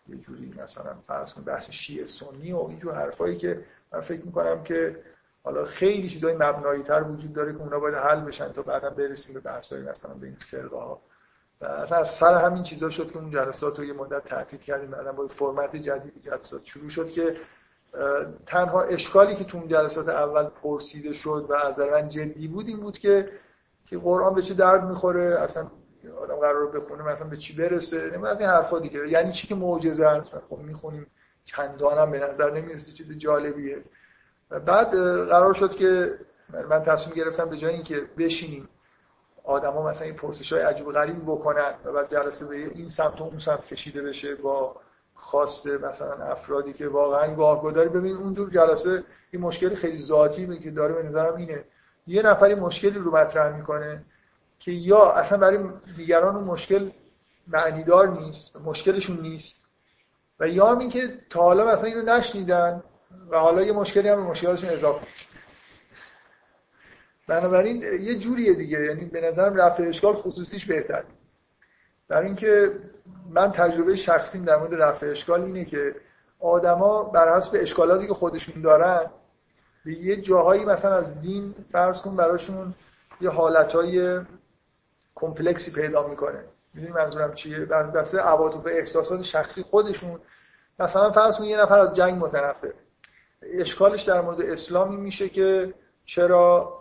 [0.08, 4.62] یه جوری مثلا فرض کن بحث شیعه سنی و اینجور حرفایی که من فکر می‌کنم
[4.62, 5.02] که
[5.44, 9.34] حالا خیلی چیزای مبنایی تر وجود داره که اونا باید حل بشن تا بعدا برسیم
[9.34, 11.00] به بحثای مثلا به این فرقه ها
[11.60, 14.90] و اصلا سر همین چیزا شد که اون جلسات رو یه مدت تعطیل کردیم.
[14.90, 17.36] بعدا با فرمت جدیدی جلسات شروع شد که
[18.46, 22.80] تنها اشکالی که تو اون جلسات اول پرسیده شد و از من جدی بود این
[22.80, 23.28] بود که
[23.86, 25.70] که قرآن به چه درد می‌خوره اصلا
[26.22, 29.08] آدم قرار بخونه مثلا به چی برسه نمی از این حرفا دیگه.
[29.08, 31.06] یعنی چی که معجزه است؟ خب می‌خونیم
[31.44, 33.82] چندان هم به نظر نمی‌رسه چیز جالبیه.
[34.58, 34.94] بعد
[35.28, 36.18] قرار شد که
[36.70, 38.68] من تصمیم گرفتم به جای اینکه بشینیم
[39.44, 43.24] آدما مثلا این پرسش های عجیب غریبی بکنن و بعد جلسه به این سمت و
[43.24, 44.76] اون سمت کشیده بشه با
[45.14, 47.88] خواسته مثلا افرادی که واقعا گاهگداری.
[47.88, 51.64] ببین اونجور جلسه این مشکلی خیلی ذاتی که داره به نظرم اینه.
[52.06, 54.04] یه نفری مشکلی رو مطرح می‌کنه
[54.58, 55.58] که یا اصلا برای
[55.96, 56.90] دیگران اون مشکل
[57.48, 59.64] معنیدار نیست مشکلشون نیست
[60.40, 62.82] و یا هم این که تا حالا مثلا اینو نشنیدن
[63.30, 65.06] و حالا یه مشکلی هم مشکلاتشون اضافه
[67.26, 71.04] بنابراین یه جوریه دیگه یعنی به نظرم رفع اشکال خصوصیش بهتر
[72.08, 72.72] در اینکه
[73.30, 75.94] من تجربه شخصیم در مورد رفع اشکال اینه که
[76.40, 79.10] آدما بر حسب اشکالاتی که خودشون دارن
[79.84, 82.74] به یه جاهایی مثلا از دین فرض کن براشون
[83.20, 84.20] یه حالتهای
[85.14, 86.44] کمپلکسی پیدا می‌کنه.
[86.74, 90.20] می‌دونی منظورم چیه؟ بس دسته عواطف احساسات شخصی خودشون.
[90.78, 92.72] مثلا فرض کن یه نفر از جنگ متنفر
[93.42, 95.74] اشکالش در مورد اسلامی میشه که
[96.04, 96.76] چرا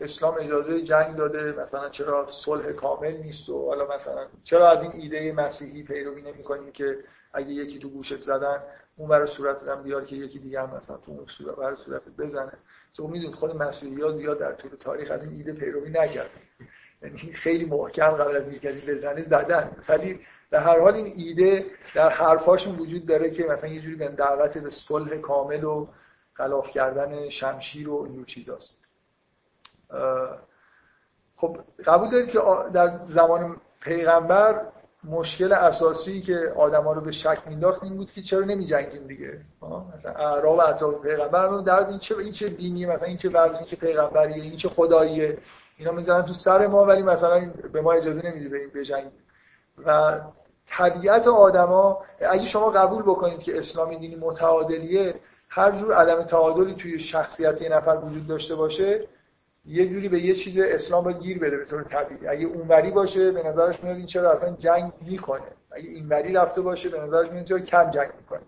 [0.00, 4.92] اسلام اجازه جنگ داده مثلا چرا صلح کامل نیست و حالا مثلا چرا از این
[4.94, 6.98] ایده مسیحی پیروی نمی‌کنیم که
[7.32, 8.62] اگه یکی تو گوشت زدن
[8.96, 12.02] اون برای صورت هم بیار که یکی دیگه هم مثلا تو اون صورت برای صورت
[12.18, 12.52] بزنه.
[12.94, 16.30] تو می‌دونید خود مسیحی ها زیاد در طول تاریخ از این ایده پیروی نکردن.
[17.02, 19.76] یعنی خیلی محکم قبل از اینکه بزنه زدن.
[19.88, 20.20] ولی
[20.50, 24.58] در هر حال این ایده در حرفاشون وجود داره که مثلا یه جوری به دعوت
[24.58, 25.86] به صلح کامل و
[26.40, 28.84] خلاف کردن شمشیر و این چیزاست.
[31.36, 32.40] خب قبول دارید که
[32.72, 34.66] در زمان پیغمبر
[35.04, 39.40] مشکل اساسی که آدما رو به شک مینداخت این بود که چرا نمی جنگیم دیگه
[39.98, 43.66] مثلا اعراب اطراف پیغمبر در این چه این چه دینی مثلا این چه وضعی این
[43.66, 45.38] چه پیغمبریه این چه خداییه؟
[45.76, 49.12] اینا می‌ذارن تو سر ما ولی مثلا به ما اجازه نمیده بریم بجنگیم.
[49.86, 50.20] و
[50.66, 55.14] طبیعت آدما اگه شما قبول بکنید که اسلامی دینی متعادلیه
[55.52, 59.08] هر جور عدم تعادلی توی شخصیت یه نفر وجود داشته باشه
[59.64, 62.28] یه جوری به یه چیز اسلام باید گیر بده به طور طبیعی.
[62.28, 65.42] اگه اونوری باشه به نظرش میاد این چرا اصلا جنگ می‌کنه.
[65.70, 68.40] اگه اینوری رفته باشه به نظرش میاد چرا کم جنگ می‌کنه.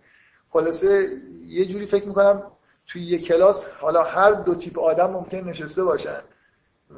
[0.49, 1.09] خلاصه
[1.47, 2.43] یه جوری فکر می‌کنم
[2.87, 6.21] توی یه کلاس حالا هر دو تیپ آدم ممکن نشسته باشن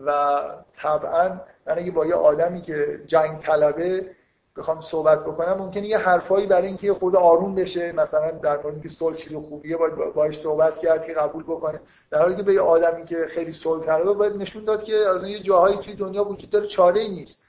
[0.07, 0.41] و
[0.77, 1.29] طبعا
[1.67, 4.11] من اگه با یه آدمی که جنگ طلبه
[4.57, 8.89] بخوام صحبت بکنم ممکنه یه حرفایی برای اینکه خود آروم بشه مثلا در مورد اینکه
[8.89, 11.81] صلح چیز خوبیه باید باهاش صحبت کرد که قبول بکنه.
[12.11, 15.25] در حالی که به یه آدمی که خیلی صلح طلبه باید نشون داد که از
[15.25, 17.43] یه جاهایی توی دنیا وجود داره چاره ای نیست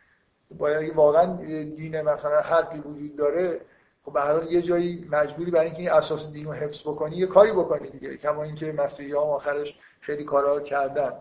[0.58, 3.62] باید واقعا دین مثلا حقی وجود داره.
[4.06, 7.26] خب به هر یه جایی مجبوری برای اینکه این اساس دین رو حفظ بکنی یه
[7.26, 8.18] کاری بکنی دیگه.
[8.18, 11.14] کما اینکه مسیحی آخرش خیلی کارا کردن.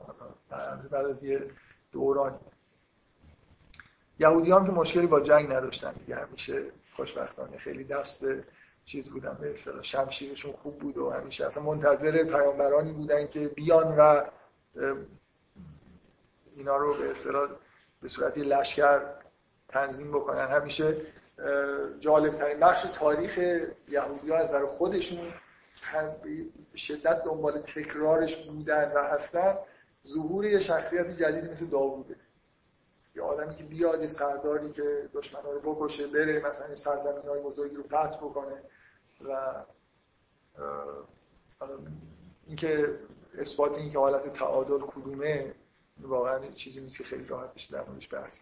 [0.91, 1.43] بعد از یه
[1.93, 2.37] دورانی.
[4.19, 6.17] یهودی هم که مشکلی با جنگ نداشتن دیگه.
[6.17, 6.63] همیشه
[6.97, 8.45] خوشبختانه خیلی دست به
[8.85, 9.39] چیز بودن.
[9.41, 14.23] به اصطلاح شمشیرشون خوب بود و همیشه اصلا منتظر پیامبرانی بودن که بیان و
[16.57, 17.49] اینا رو به اصطلاح
[18.03, 19.01] به صورت لشکر
[19.69, 20.47] تنظیم بکنن.
[20.47, 20.97] همیشه
[22.01, 23.39] جالب ترین بخش تاریخ
[23.89, 25.33] یهودی ها از نظر خودشون
[26.77, 29.55] شدت دنبال تکرارش بودن و هستن
[30.07, 32.17] ظهور یه شخصیت جدیدی مثل داووده.
[33.17, 37.77] یه آدمی که بیاد یه سرداری که دشمنان رو بکشه بره مثلا سرزمین های بزرگی
[37.77, 38.63] رو فتح بکنه
[39.29, 39.55] و
[42.47, 42.99] اینکه
[43.39, 45.55] اثبات این که حالت تعادل کدومه
[46.01, 48.39] واقعا چیزی نیست که خیلی راحت بشه در موردش بحث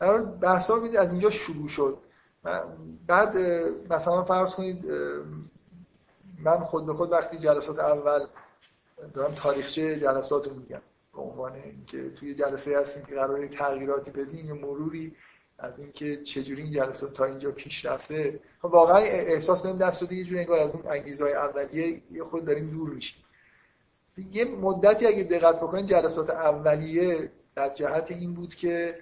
[0.00, 1.98] در بحث ها از اینجا شروع شد.
[3.06, 3.36] بعد
[3.90, 4.84] مثلا فرض کنید
[6.38, 8.26] من خود به خود وقتی جلسات اول
[9.14, 10.80] دارم تاریخچه جلسات رو میگم.
[11.20, 15.16] به عنوان اینکه توی جلسه هستیم که قراره تغییراتی بدیم یه مروری
[15.58, 18.40] از اینکه چجوری این جلسات تا اینجا پیش رفته.
[18.62, 22.44] خب واقعا احساس بهم دست داده یه جوری انگار از اون انگیزهای اولیه یه خود
[22.44, 23.24] داریم دور میشیم.
[24.32, 28.98] یه مدتی اگه دقت بکنید جلسات اولیه در جهت این بود که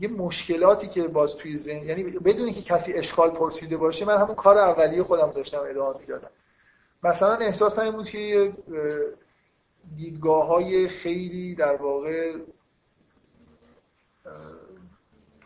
[0.00, 4.34] یه مشکلاتی که باز توی ذهن یعنی بدون که کسی اشکال پرسیده باشه من همون
[4.34, 6.30] کار اولیه خودم داشتم ادامه می‌دادم.
[7.02, 8.52] مثلا احساس این بود که
[9.96, 12.36] دیدگاه های خیلی در واقع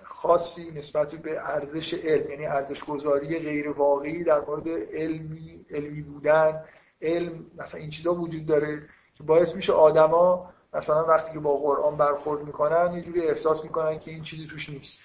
[0.03, 6.65] خاصی نسبت به ارزش علم یعنی ارزش گذاری غیر واقعی در مورد علمی علمی بودن
[7.03, 8.83] علم مثلا این چیزا وجود داره
[9.15, 13.99] که باعث میشه آدما مثلا وقتی که با قرآن برخورد می‌کنن یه جوری احساس می‌کنن
[13.99, 15.01] که این چیزی توش نیست.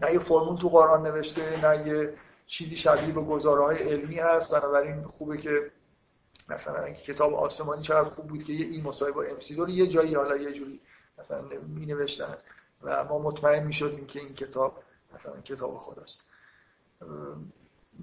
[0.00, 2.14] نه یه فرمول تو قرآن نوشته نه یه
[2.46, 4.50] چیزی شبیه به گزارهای علمی هست.
[4.50, 5.70] بنابراین خوبه که
[6.50, 10.14] مثلا اینکه کتاب آسمانی چقدر خوب بود که یه این مصاحبه با امسیدور یه جایی
[10.14, 10.80] حالا یه جوری
[11.18, 12.36] مثلا می نوشتن
[12.82, 14.82] و ما مطمئن می شدیم که این کتاب
[15.14, 16.20] مثلا کتاب خداست.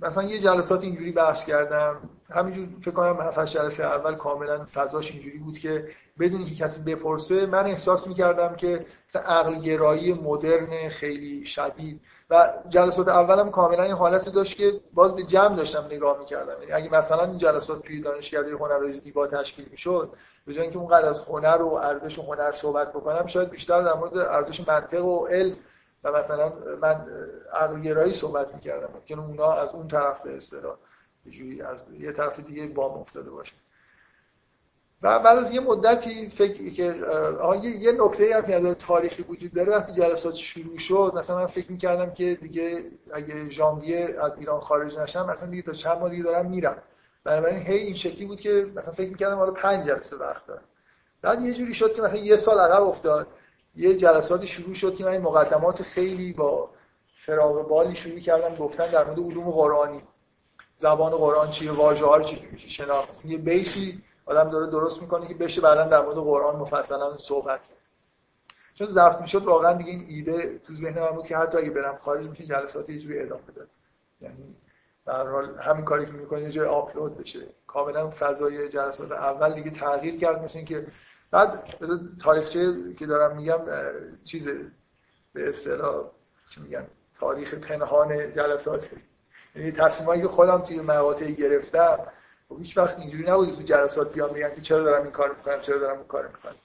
[0.02, 2.10] مثلا یه جلسات اینجوری بحث کردم.
[2.30, 7.46] همینجور فکر کنم هفت جلسه اول کاملا فضاش اینجوری بود که بدون که کسی بپرسه
[7.46, 13.94] من احساس می‌کردم که مثلا عقل گرایی مدرن خیلی شدید و جلسات اولم کاملا این
[13.94, 16.62] حالت داشت که باز به جمع داشتم نگاه می‌کردم.
[16.62, 20.14] یعنی اگه مثلا این جلسات توی دانشکده هنر زیبا تشکیل می‌شد
[20.46, 23.94] به جای اینکه اونقدر از هنر و ارزش و هنر صحبت بکنم شاید بیشتر در
[23.94, 25.56] مورد ارزش منطق و علم
[26.04, 27.06] و مثلا من
[27.54, 28.90] عقل صحبت می‌کردم.
[29.06, 30.76] که اونا از اون طرف به اصطلاح
[31.66, 33.54] از یه طرف دیگه بام افتاده باشه.
[35.02, 36.84] و بعد از یه مدتی فکر که
[37.64, 41.72] یه نکته هم که از تاریخی وجود داره وقتی جلسات شروع شد مثلا من فکر
[41.72, 42.84] می‌کردم که دیگه
[43.14, 46.78] اگه ژانویه از ایران خارج نشم مثلا دیگه تا چند ماه دیگه دارم میرم.
[47.24, 50.64] بنابراین هی این شکلی بود که مثلا فکر می‌کردم حالا پنج جلسه وقت دارم
[51.22, 53.28] بعد یه جوری شد که مثلا یه سال عقب افتاد.
[53.76, 56.70] یه جلساتی شروع شد که من این مقدمات خیلی با
[57.26, 60.02] فراغ بالی شروع کردم گفتن در مورد علوم قرآنی
[60.78, 65.34] زبان قرآن چیه واژه ها رو چجوری شناخت یه بیسی آدم داره درست می‌کنه که
[65.34, 67.60] بشه بعدا در مورد قرآن مفصلا صحبت
[68.74, 71.98] چون ضبط می‌شد واقعا دیگه این ایده تو ذهن من بود که حتی اگه برم
[72.02, 73.68] خارج میشه جلسات یه جوری ادامه بده
[74.22, 74.56] یعنی
[75.06, 77.40] در حال همین کاری که می‌کنه یه جای آپلود بشه.
[77.68, 80.88] کاملا فضای جلسات اول دیگه تغییر کرد مثل اینکه
[81.32, 81.64] بعد
[82.22, 83.60] تاریخچه که دارم میگم
[84.26, 84.48] چیز
[85.34, 86.04] به اصطلاح
[86.50, 86.88] چی میگن؟
[87.20, 88.90] تاریخ پنهان جلسات.
[89.56, 92.00] یعنی تصمیمایی که خودم توی مقاطعی گرفتم
[92.50, 95.62] خب هیچ وقت اینجوری نبود تو جلسات بیان بگن که چرا دارم این کار می‌کنم
[95.62, 96.56] چرا دارم این کار می‌کنم.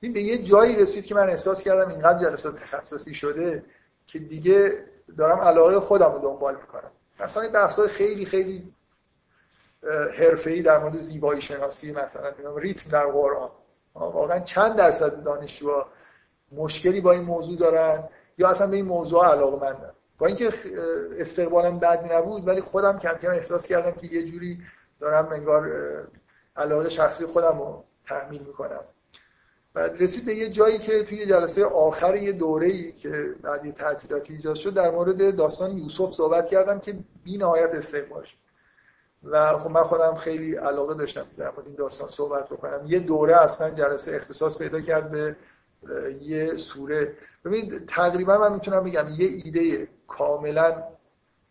[0.00, 3.64] این به یه جایی رسید که من احساس کردم اینقدر جلسات تخصصی شده
[4.06, 4.84] که دیگه
[5.18, 6.90] دارم علاقه خودم رو دنبال می‌کنم.
[7.20, 8.74] مثلا این خیلی خیلی
[10.18, 13.50] حرفه‌ای در مورد زیبایی شناسی مثلا ریتم در قرآن.
[13.94, 15.86] واقعا چند درصد دانشجوها
[16.52, 20.52] مشکلی با این موضوع دارن یا اصلا به این موضوع علاقه مندن با اینکه
[21.18, 24.58] استقبالم بد نبود ولی خودم کم کم احساس کردم که یه جوری
[25.00, 25.70] دارم انگار
[26.56, 28.80] علاقه شخصی خودم رو تحمیل می‌کنم.
[29.74, 33.72] و رسید به یه جایی که توی جلسه آخر یه دوره ای که بعد یه
[33.72, 38.36] تعطیلاتی ایجاد شد در مورد داستان یوسف صحبت کردم که بی نهایت استقبال شد.
[39.24, 42.80] و خب من خودم خیلی علاقه داشتم در مورد این داستان صحبت بکنم.
[42.86, 45.36] یه دوره اصلا جلسه اختصاص پیدا کرد به
[46.20, 47.12] یه سوره.
[47.44, 50.82] ببینید تقریبا من می‌تونم بگم یه ایده کاملا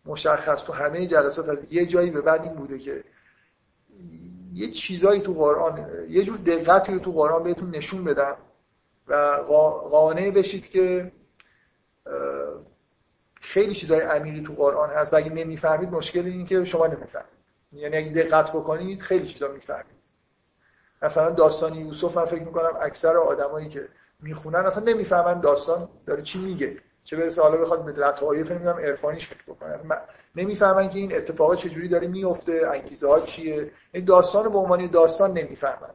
[0.06, 3.04] مشخص تو همه جلسات از یه جایی به بعد این بوده که
[4.54, 8.36] یه چیزایی تو قرآن یه جور دقتی رو تو قرآن بهتون نشون بدم
[9.08, 9.14] و
[9.90, 11.12] قانع بشید که
[13.40, 17.34] خیلی چیزای عمیقی تو قرآن هست و اگه نمی‌فهمید مشکل این که شما نمی‌فهمید.
[17.72, 19.94] یعنی اگه دقت بکنید خیلی چیزا می‌فهمید.
[21.02, 23.88] مثلا داستان یوسف من فکر می‌کنم اکثر آدمایی که
[24.20, 26.76] می‌خونن اصلا نمی‌فهمن داستان داره چی میگه.
[27.04, 29.78] چه برسه حالا بخواد به لطایف نمی‌دونم عرفانیش فکر بکنه.
[30.36, 33.70] نمی‌فهمن که این اتفاقات چجوری داره میفته انگیزه ها چیه.
[33.92, 35.90] این داستان به عنوان داستان نمی‌فهمن.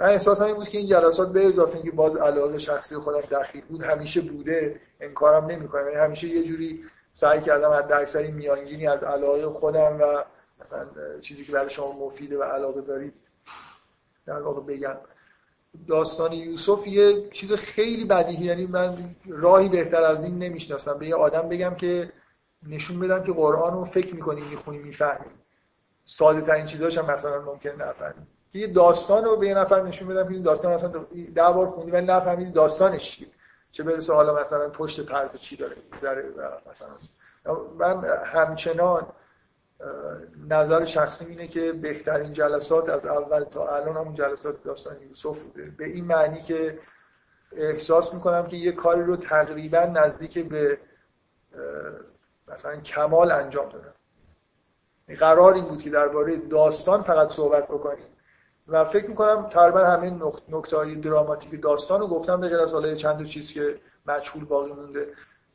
[0.00, 3.64] من احساسم این بود که این جلسات به اضافه اینکه باز علاقه شخصی خودم دخیل
[3.64, 4.80] بود همیشه بوده.
[5.00, 10.24] انکارم نمی‌کنم یعنی همیشه یه جوری سعی کردم حد اکثری میانگینی از علاقه خودم و
[10.64, 10.86] مثلا
[11.20, 13.14] چیزی که برای شما مفیده و علاقه دارید
[14.26, 14.96] در واقع بگم.
[15.88, 20.98] داستان یوسف یه چیز خیلی بدیهی یعنی من راهی بهتر از این نمی‌شناسم.
[20.98, 22.12] به یه آدم بگم که
[22.68, 25.30] نشون بدم که قرآن رو فکر می‌کنی می‌خونی می‌فهمی.
[26.04, 28.26] ساده ترین چیزاش هم مثلا ممکن نفهمی.
[28.54, 30.90] یه داستان رو به یه نفر نشون بدم که این داستان مثلا
[31.34, 33.28] ده بار خوندی ولی نفهمیدی داستانش چیه.
[33.72, 35.76] چه برسه حالا مثلا پشت پرده چی داره
[36.70, 36.88] مثلا.
[37.78, 39.06] من همچنان
[40.48, 45.72] نظر شخصی اینه که بهترین جلسات از اول تا الان همون جلسات داستان یوسف بوده.
[45.78, 46.78] به این معنی که
[47.56, 50.78] احساس می‌کنم که یه کاری رو تقریبا نزدیک به
[52.48, 53.94] مثلا کمال انجام دادم.
[55.18, 58.06] قرار این بود که درباره داستان فقط صحبت بکنیم.
[58.68, 62.94] و فکر می‌کنم تقریبا همه نکته های دراماتیک داستان رو گفتم به غیر از حالا
[62.94, 65.08] چند چیز که مجهول باقی مونده.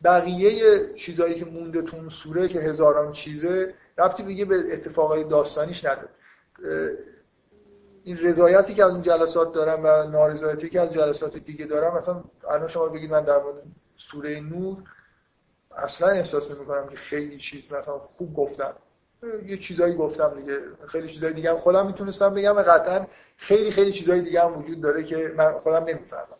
[0.04, 5.86] بقیه چیزایی که مونده تو اون سوره که هزاران چیزه ربطی دیگه به اتفاقای داستانیش
[5.86, 6.10] نداره.
[8.04, 12.24] این رضایتی که از اون جلسات دارم و نارضایتی که از جلسات دیگه دارم مثلا
[12.50, 13.56] الان شما بگید من در مورد
[13.95, 14.78] سوره نور
[15.78, 18.74] اصلا احساس نمی کنم که خیلی چیز مثلا خوب گفتم.
[19.45, 23.06] یه چیزایی گفتم دیگه خیلی چیزای دیگه هم خودم می‌تونستم بگم قطعا
[23.38, 26.38] خیلی خیلی چیزای دیگه هم وجود داره که من خودم نمی‌فهمم.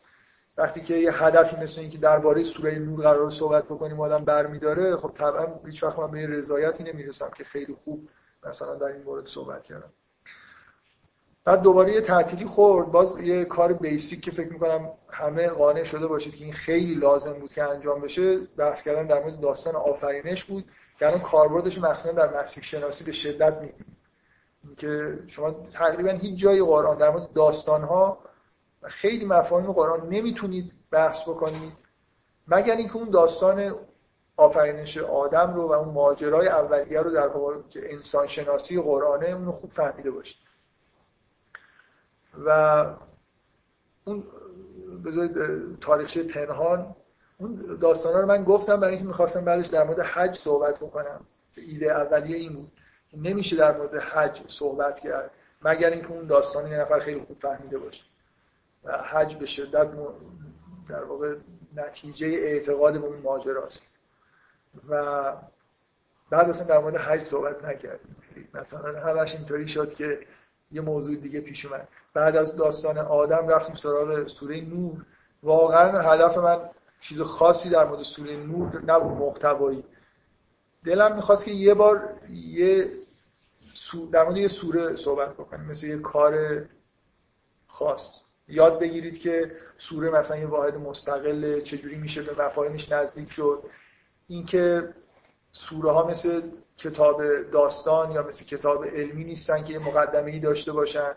[0.60, 5.12] وقتی که یه هدفی مثل اینکه درباره سوره نور قرار صحبت بکنیم آدم برمیداره خب
[5.16, 8.10] طبعا هیچ وقت من به رضایتی نمی‌رسم که خیلی خوب
[8.47, 9.89] مثلا در این مورد صحبت کردم.
[11.45, 12.91] بعد دوباره یه تعطیلی خورد.
[12.91, 17.34] باز یه کار بیسیک که فکر می‌کنم همه قانع شده باشید که این خیلی لازم
[17.34, 18.38] بود که انجام بشه.
[18.38, 20.66] بحث کردن در مورد داستان آفرینش بود.
[20.99, 23.99] که الان کاربردش مخصوصا در مسیح شناسی به شدت می‌بینید
[24.78, 28.29] که شما تقریبا هیچ جای قرآن در مورد داستان ها
[28.88, 31.74] خیلی مفاهیم قرآن نمی‌تونید بحث بکنید.
[32.48, 33.76] مگر اینکه اون داستان
[34.38, 37.30] آفرینش آدم رو و اون ماجرای اولیه رو در
[37.70, 40.38] که انسان شناسی قرآنه اون رو خوب فهمیده باشید.
[42.46, 42.86] و
[44.06, 44.24] اون
[45.06, 45.34] بذارید
[45.80, 46.96] تاریخچه پنهان
[47.38, 51.26] اون داستان رو من گفتم برای اینکه می‌خواستم بعدش در مورد حج صحبت بکنم.
[51.56, 52.72] ایده اولیه این بود
[53.18, 57.78] نمیشه در مورد حج صحبت کرد مگر اینکه اون داستان یه نفر خیلی خوب فهمیده
[57.78, 58.04] باشه.
[58.04, 58.18] و
[58.86, 59.92] حج به شدت
[60.90, 61.36] در واقع
[61.76, 63.94] نتیجه اعتقاد به اون ماجراست.
[64.90, 65.34] و
[66.30, 68.16] بعد اصلا در مورد حج صحبت نکردیم.
[68.54, 70.20] مثلا همش اینطوری شد که
[70.72, 71.88] یه موضوع دیگه پیش اومد.
[72.14, 75.06] بعد از داستان آدم رفتیم سراغ سوره نور.
[75.44, 76.70] واقعا هدف من
[77.00, 79.84] چیز خاصی در مورد سوره نور نبود محتوایی.
[80.86, 82.92] دلم می‌خواست که یه بار یه
[84.12, 85.66] در مورد یه سوره صحبت بکنیم.
[85.66, 86.66] مثل یه کار
[87.68, 88.18] خاص.
[88.50, 93.64] یاد بگیرید که سوره مثلا یه واحد مستقل چجوری میشه به مفاهیمش نزدیک شد.
[94.28, 94.93] اینکه
[95.52, 96.41] سوره ها مثل
[96.78, 101.12] کتاب داستان یا مثل کتاب علمی نیستن که یه مقدمه داشته باشن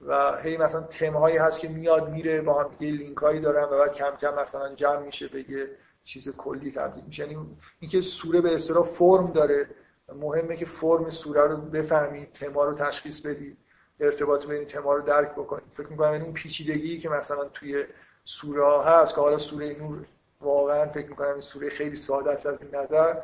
[0.00, 3.78] و هی مثلا تمهایی هست که میاد میره با هم یه لینک هایی دارن و
[3.78, 5.70] بعد کم کم مثلا جمع میشه به یه
[6.04, 7.22] چیز کلی تبدیل میشه.
[7.22, 7.46] یعنی
[7.80, 9.68] اینکه سوره به اصطلاح فرم داره.
[10.14, 13.56] مهمه که فرم سوره رو بفهمید تما رو تشخیص بدید.
[14.00, 17.84] ارتباط بین تما رو درک بکنید فکر می‌کنم این اون پیچیدگی که مثلا توی
[18.24, 20.04] سوره ها هست که حالا سوره نور
[20.40, 23.16] واقعا فکر می‌کنم این سوره خیلی ساده است از این نظر.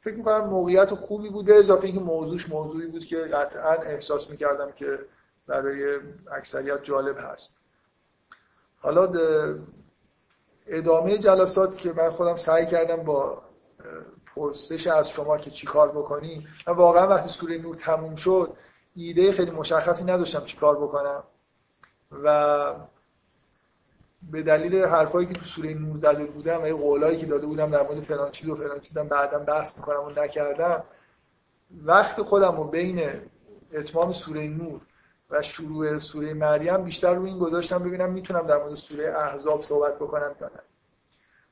[0.00, 4.98] فکر می‌کنم موقعیت خوبی بوده اضافه اینکه موضوعش موضوعی بود که قطعا احساس می‌کردم که
[5.46, 5.98] برای
[6.32, 7.56] اکثریت جالب هست.
[8.80, 9.12] حالا
[10.66, 13.42] ادامه جلسات که من خودم سعی کردم با
[14.34, 16.46] پرسش از شما که چیکار بکنی.
[16.66, 18.56] من واقعا وقتی سوره نور تموم شد
[18.96, 21.22] ایده خیلی مشخصی نداشتم چیکار بکنم.
[22.22, 22.74] و
[24.30, 27.82] به دلیل حرفایی که تو سوره نور زده بودم و قولایی که داده بودم در
[27.82, 30.82] مورد فلان چیز و فلان چیزم بعدا بحث می‌کنم و نکردم
[31.84, 33.10] وقت خودم رو بین
[33.72, 34.80] اتمام سوره نور
[35.30, 39.94] و شروع سوره مریم بیشتر رو این گذاشتم ببینم می‌تونم در مورد سوره احزاب صحبت
[39.94, 40.60] بکنم یا نه.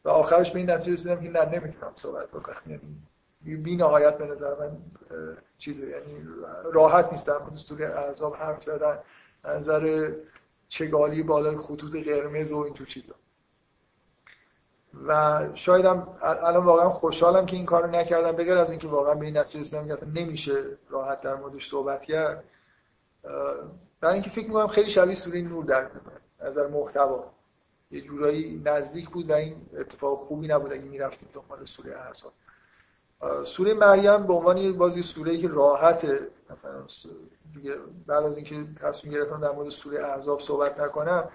[0.04, 2.62] و آخرش به این نتیجه رسیدم که نه نمی‌تونم صحبت بکنم.
[2.66, 3.02] یعنی
[3.44, 4.76] بی نهایت به نظر من
[5.58, 6.28] چیزه یعنی
[6.72, 8.98] راحت نیست در مورد سوره احزاب حرف زدن.
[9.44, 10.12] نظر
[10.68, 13.14] چگالی بالای خطوط قرمز و این تو چیزا.
[15.06, 18.32] و شایدم الان واقعا خوشحالم که این کارو نکردم.
[18.32, 22.44] بگر از اینکه واقعا به این نتیجه رسیدم که نمیشه راحت در موردش صحبت کرد.
[24.00, 25.90] برای اینکه فکر می‌کنم خیلی شبیه سوره نور در
[26.44, 27.30] نظر محتوا.
[27.90, 32.32] یه جورایی نزدیک بود و این اتفاق خوبی نبود اگه می‌رفتیم دنبال سوره احزاب
[33.44, 36.86] سوره مریم به عنوان یه بازی سوره که راحته مثلا
[38.06, 41.28] بعد از اینکه تصمیم گرفتم در مورد سوره احزاب صحبت نکنم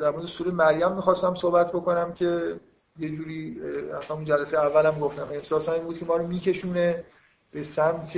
[0.00, 2.60] در مورد سوره مریم می‌خواستم صحبت بکنم که
[2.98, 3.60] یه جوری
[3.98, 7.04] اصلا اون جلسه اولم گفتم احساس این بود که ما رو میکشونه
[7.50, 8.16] به سمت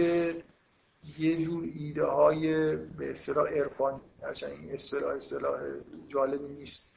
[1.19, 4.01] یه جور ایده های به اصطلاح عرفان
[4.43, 5.61] این اصطلاح اصطلاح
[6.09, 6.93] جالبی نیست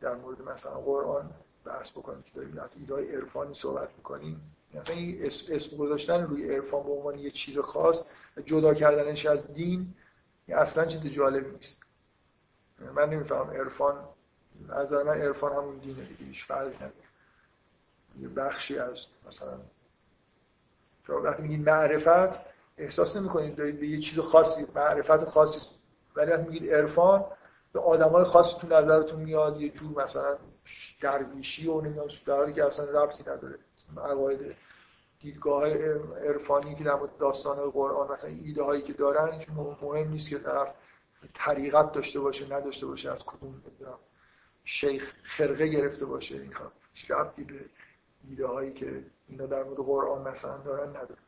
[0.00, 1.30] در مورد مثلا قرآن.
[1.64, 4.54] بحث بکنیم که داریم از ایده های عرفانی صحبت می‌کنیم.
[4.74, 8.04] مثلا این اسم گذاشتن روی عرفان به عنوان یه چیز خاص
[8.44, 9.94] جدا کردنش از دین
[10.48, 11.80] اصلا چیز جالبی نیست.
[12.94, 14.04] من نمیفهم عرفان
[14.68, 16.92] از من عرفان همون دینه دیگه هیچ فرقی نداره.
[18.20, 19.58] یه بخشی از مثلا
[21.06, 22.40] شما وقتی میگید معرفت
[22.78, 25.60] احساس نمی‌کنید دارید به یه چیز خاصی معرفت خاصی
[26.16, 27.24] ولی وقتی میگید عرفان
[27.72, 30.36] به آدمای خاصی تو نظرتون میاد یه جور مثلا
[31.00, 33.58] درویشی و نمی‌دونم در حالی که اصلا ربطی نداره.
[33.96, 34.56] عقاید
[35.20, 35.68] دیدگاه
[36.18, 39.40] عرفانی که در داستان قرآن مثلا ایده هایی که دارن
[39.82, 40.74] مهم نیست که طرف
[41.34, 43.62] طریقت داشته باشه نداشته باشه از کدوم
[44.64, 46.34] شیخ خرقه گرفته باشه.
[46.34, 46.54] این
[46.92, 47.64] هیچ ربطی به
[48.28, 51.18] ایده هایی که اینا در مورد قرآن مثلا دارن نداره.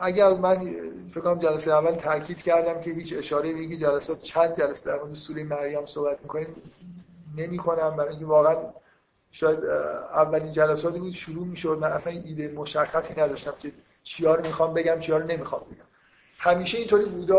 [0.00, 0.70] اگر من
[1.10, 4.98] فکر کنم جلسه اول تاکید کردم که هیچ اشاره به اینکه جلسات چند جلسه در
[4.98, 6.72] مورد سوره مریم صحبت می‌کنیم
[7.36, 8.56] نمی کنم برای اینکه واقعا
[9.32, 9.64] شاید
[10.14, 11.78] اولین جلساتی بود شروع می‌شد.
[11.80, 13.72] من اصلا ایده مشخصی نداشتم که
[14.02, 15.84] چیا رو می‌خوام بگم چیا رو نمی‌خوام بگم.
[16.38, 17.34] همیشه اینطوری بوده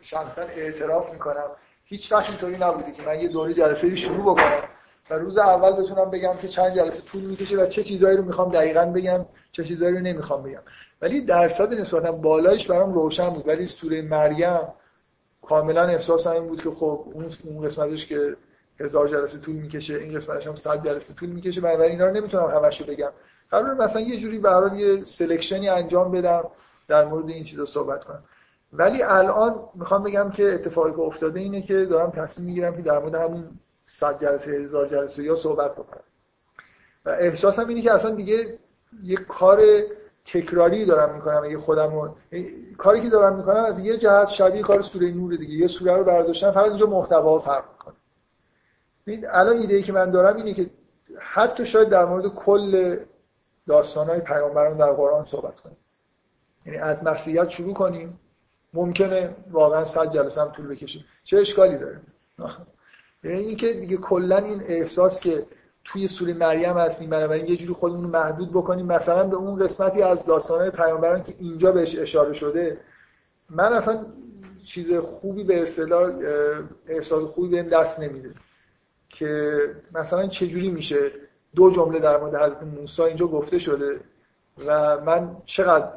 [0.00, 1.50] شخصا اعتراف می‌کنم.
[1.84, 4.61] هیچ وقت اینطوری نبوده که من یه دوره جلسه شروع بکنم.
[5.10, 8.52] و روز اول بتونم بگم که چند جلسه طول می‌کشه و چه چیزایی رو می‌خوام
[8.52, 10.62] دقیقا بگم چه چیزایی رو نمی‌خوام بگم.
[11.02, 13.48] ولی درصد نسبتا بالایش برام روشن بود.
[13.48, 14.58] ولی سوره مریم
[15.42, 17.04] کاملا احساس این بود که خب
[17.44, 18.36] اون قسمتش که
[18.80, 21.60] هزار جلسه طول می‌کشه این قسمتش هم 100 جلسه طول می‌کشه.
[21.60, 23.10] برای اینا رو نمی‌تونم همش بگم.
[23.50, 26.44] قرار مثلا یه جوری برای یه سلکشنی انجام بدم
[26.88, 28.22] در مورد این چیزا صحبت کنم.
[28.72, 32.98] ولی الان می‌خوام بگم که اتفاقی که افتاده اینه که دارم تصمیم می‌گیرم که در
[32.98, 33.44] مورد همین
[33.92, 36.02] 100 جلسه هزار جلسه یا صحبت بکنم.
[37.04, 38.58] و احساسم اینه که اصلا دیگه
[39.02, 39.62] یه کار
[40.24, 42.14] تکراری دارم می‌کنم اگه خودم
[42.78, 45.54] کاری که دارم می‌کنم از یه جهت شبیه کار سوره نور دیگه.
[45.54, 47.94] یه سوره رو برداشتم فقط اینجا محتوا فرق می‌کنه.
[49.06, 50.70] این الان ایده ای که من دارم اینه که
[51.18, 52.98] حتی شاید در مورد کل
[53.66, 55.76] داستانهای پیامبران در قرآن صحبت کنیم.
[56.66, 58.20] یعنی از مسیحیت شروع کنیم.
[58.74, 62.00] ممکنه واقعا صد جلسه هم طول بکشه چه اشکالی داره؟
[63.24, 65.46] یعنی اینکه دیگه کلا این احساس که
[65.84, 68.86] توی سوره مریم هستیم بنابراین یه جوری خودمون محدود بکنیم.
[68.86, 72.80] مثلا به اون قسمتی از داستانهای پیامبران که اینجا بهش اشاره شده
[73.50, 74.06] من اصلا
[74.64, 76.12] چیز خوبی به اصطلاح
[76.86, 78.34] احساس خوبی بهم دست نمیده
[79.08, 79.60] که
[79.94, 81.10] مثلا چه جوری میشه
[81.54, 84.00] دو جمله در مورد حضرت موسی اینجا گفته شده
[84.66, 85.88] و من چقدر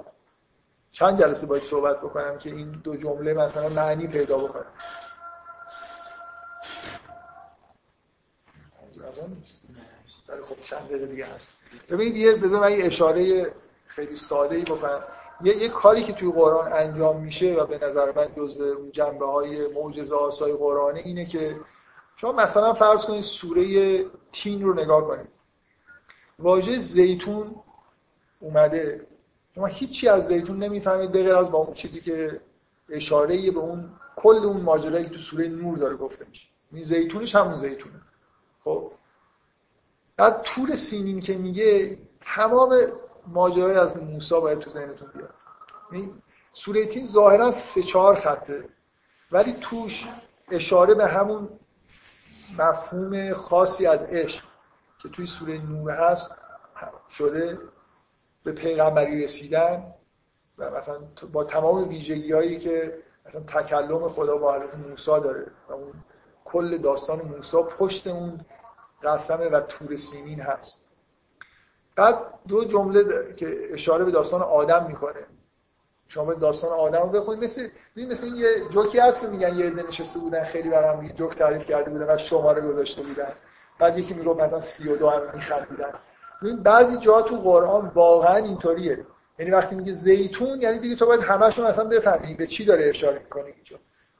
[0.91, 4.65] چند جلسه باید صحبت بکنم که این دو جمله مثلا معنی پیدا بکنم
[10.43, 11.53] خب چند دقیقه دیگه هست.
[11.89, 13.51] ببینید یه بذار من یه اشاره
[13.87, 15.03] خیلی ساده ای بکنم.
[15.43, 19.25] یه, یه کاری که توی قرآن انجام میشه و به نظر من جزء اون جنبه
[19.25, 21.59] های معجزه آسای قرآنه اینه که
[22.15, 25.27] شما مثلا فرض کنید سوره تین رو نگاه کنید.
[26.39, 27.55] واژه زیتون
[28.39, 29.07] اومده.
[29.55, 32.41] شما هیچی از زیتون نمی‌فهمید به از با اون چیزی که
[32.89, 36.47] اشاره به اون کل اون ماجرایی که تو سوره نور داره گفته میشه.
[36.71, 38.01] این زیتونش همون زیتونه.
[38.61, 38.91] خب
[40.17, 41.97] بعد طول سینین که میگه
[42.35, 42.75] تمام
[43.27, 45.33] ماجرای از موسی باید تو ذهنتون بیاد.
[45.91, 46.11] یعنی
[46.53, 48.69] سوره تین ظاهرا سه چهار خطه.
[49.31, 50.07] ولی توش
[50.51, 51.49] اشاره به همون
[52.59, 54.43] مفهوم خاصی از عشق
[55.01, 56.31] که توی سوره نور هست
[57.09, 57.59] شده
[58.43, 59.93] به پیغمبری رسیدن
[60.57, 60.99] و مثلا
[61.31, 65.93] با تمام ویژگی هایی که مثلا تکلم خدا با حضرت موسی داره و اون
[66.45, 68.45] کل داستان موسی پشت اون
[69.05, 70.85] قسمه و تور سینین هست.
[71.95, 72.15] بعد
[72.47, 75.25] دو جمله که اشاره به داستان آدم می‌کنه
[76.07, 77.43] شما داستان آدم رو بخونید.
[77.43, 81.91] مثل مثل یه جوکی هست که میگن یه نشسته بودن خیلی برام جوک تعریف کرده
[81.91, 83.31] بودن و شماره گذاشته بودن.
[83.79, 85.93] بعد یکی میگه مثلا 32 هم میخندیدن.
[86.41, 89.05] این بعضی جا تو قرآن واقعا اینطوریه.
[89.39, 93.19] یعنی وقتی میگه زیتون یعنی دیگه تو باید همشون اصلا بفهمی به چی داره اشاره
[93.19, 93.77] می‌کنه اینجا.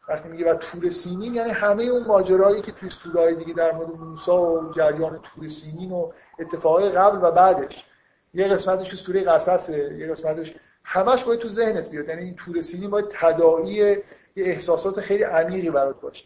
[0.09, 3.89] وقتی میگه و تور سینین یعنی همه اون ماجرایی که توی سورهای دیگه در مورد
[3.89, 7.85] موسی و جریان تور سینین و اتفاقای قبل و بعدش
[8.33, 10.53] یه قسمتش تو سوره قصصه یه قسمتش
[10.83, 12.09] همش باید تو ذهنت بیاد.
[12.09, 14.03] یعنی این تور سینین باید تداعی یه
[14.35, 16.25] احساسات خیلی عمیقی برات باشه.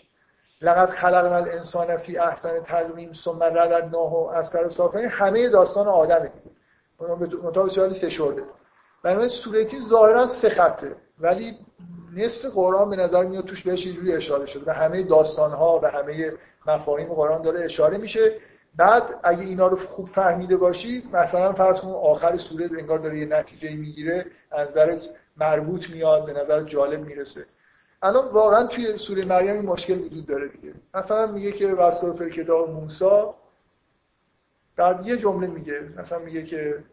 [0.61, 6.31] لقد خلقنا الانسان فی احسن تقویم ثم رددناه اسفل سافلین همه داستان آدمه.
[7.43, 8.43] منتها به صورت فشرده.
[9.03, 10.95] بنابراین سوره ظاهرا سه خطه.
[11.19, 11.57] ولی
[12.15, 15.79] نصف قرآن به نظر میاد توش بهش یه جوری اشاره شده و همه داستان ها
[15.83, 16.33] و همه
[16.67, 18.35] مفاهیم قرآن داره اشاره میشه.
[18.75, 23.25] بعد اگه اینا رو خوب فهمیده باشی مثلا فرض کن آخر سوره انگار داره یه
[23.25, 24.97] نتیجه می‌گیره از نظر
[25.37, 27.45] مربوط میاد به نظر جالب می‌رسه.
[28.01, 30.73] الان واقعا توی سوره مریم این مشکل وجود داره دیگه.
[30.93, 33.21] مثلا میگه که واسطور فر کتاب موسی
[34.75, 36.83] بعد یه جمله میگه مثلا میگه که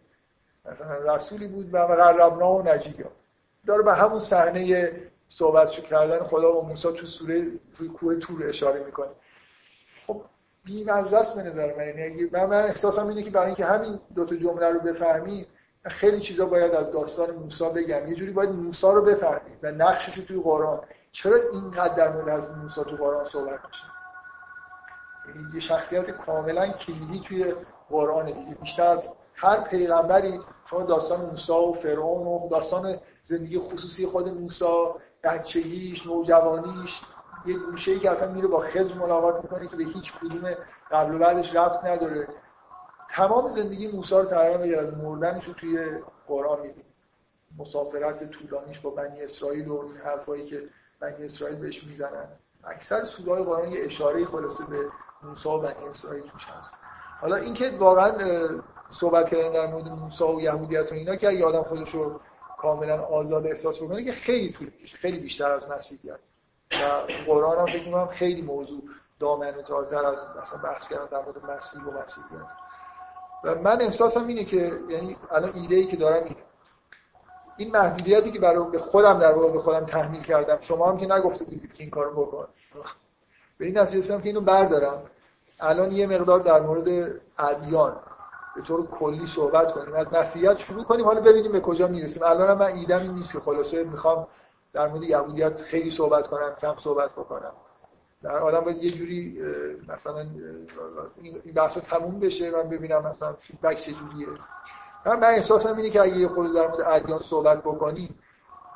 [0.70, 3.06] مثلا رسولی بود و قربنا و نجیا
[3.66, 4.92] داره به همون صحنه
[5.28, 7.46] صحبت کردن خدا و موسی تو سوره
[7.76, 9.10] توی کوه تور اشاره می‌کنه.
[10.06, 10.22] خب
[10.64, 11.98] بی‌مزه است به نظر من.
[11.98, 15.46] یعنی من, من احساسم اینه که برای اینکه همین دو تا جمله رو بفهمی
[15.84, 18.08] خیلی چیزا باید از داستان موسی بگم.
[18.08, 20.80] یه جوری باید موسی رو بفهمی و نقشش رو توی قرآن.
[21.12, 23.84] چرا اینقدر در مورد از موسی تو قرآن صحبت میشه؟
[25.28, 27.54] یعنی یه شخصیت کاملا کلیدی توی
[27.90, 34.06] قرآن دیگه بیشتر از هر پیغمبری شما داستان موسی و فرعون و داستان زندگی خصوصی
[34.06, 34.86] خود موسی
[35.22, 37.00] بچگیش نوجوانیش
[37.46, 40.54] یه گوشه که اصلا میره با خضر ملاقات می‌کنه که به هیچ کدوم
[40.90, 42.28] قبل و بعدش ربط نداره.
[43.10, 45.88] تمام زندگی موسی رو تقریبا بگیر از مردنش رو توی
[46.26, 46.96] قرآن می‌بینید
[47.58, 50.62] مسافرت طولانیش با بنی اسرائیل و این حرفایی که
[51.00, 52.28] بنی اسرائیل بهش می‌زنن.
[52.64, 54.86] اکثر سورهای قرآن یه اشاره خلاصه به
[55.22, 56.72] موسی و بنی اسرائیل توش هست.
[57.20, 58.12] حالا اینکه واقعا
[58.90, 62.20] صحبت کردن در مورد موسی و یهودیت و اینا که اگه آدم خودش رو
[62.58, 66.18] کاملا آزاد احساس بکنه که خیلی طول می‌کشه خیلی بیشتر از مسیحیت
[66.72, 66.76] و
[67.26, 68.82] قرآن هم فکر می‌کنم خیلی موضوع
[69.20, 72.46] دامنه تارتر از مثلا بحث کردن در مورد مسیح و مسیحیت
[73.44, 76.36] و من احساسم اینه که یعنی الان ایده ای که دارم اینه.
[77.56, 81.06] این محدودیتی که برای به خودم در واقع به خودم تحمیل کردم شما هم که
[81.06, 82.48] نگفته بودید که این کارو بکن.
[83.58, 85.02] به این نتیجه رسیدم که اینو بردارم.
[85.60, 87.96] الان یه مقدار در مورد ادیان.
[88.56, 89.94] به طور کلی صحبت کنیم.
[89.94, 91.04] از مسیحیت شروع کنیم.
[91.04, 92.22] حالا ببینیم به کجا می‌رسیم.
[92.22, 94.26] الان من ایدم این نیست که خلاصه می‌خوام
[94.72, 97.52] در مورد یهودیت خیلی صحبت کنم کم صحبت بکنم.
[98.22, 99.42] در آدم باید یه جوری
[99.88, 100.26] مثلا
[101.22, 104.26] این بحث تموم بشه من ببینم مثلا فیدبک چجوریه
[105.06, 108.18] من, احساسم اینه که اگه یه خود در مورد ادیان صحبت بکنیم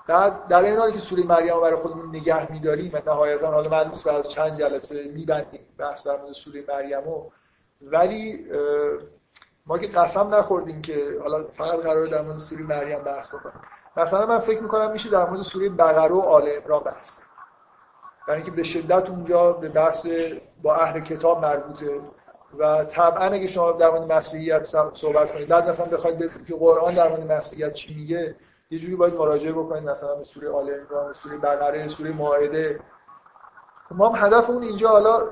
[0.06, 3.98] بعد در این حالی که سوره مریم برای خودمون نگه میداریم و نهایتا حالا معلوم
[4.04, 7.02] بعد از چند جلسه میبندیم بحث در مورد سوره مریم
[7.82, 8.46] ولی
[9.70, 13.60] ما که قسم نخوردیم که حالا فقط قرار در مورد سوره مریم بحث بکنیم.
[13.96, 17.28] مثلا من فکر می‌کنم میشه در مورد سوره بقره و آل عمران بحث کنیم.
[18.26, 20.06] برای اینکه به شدت اونجا به بحث
[20.62, 22.00] با اهل کتاب مربوطه
[22.58, 26.94] و طبعا اگه شما در مورد مسیحیت صحبت کنید بعد مثلا بخواید ببینید که قرآن
[26.94, 28.36] در مورد مسیحیت چی میگه
[28.70, 32.80] یه جوری باید مراجعه بکنید مثلا به سوره آل عمران سوره بقره سوره مائده
[33.90, 35.22] ما هم هدفمون اینجا حالا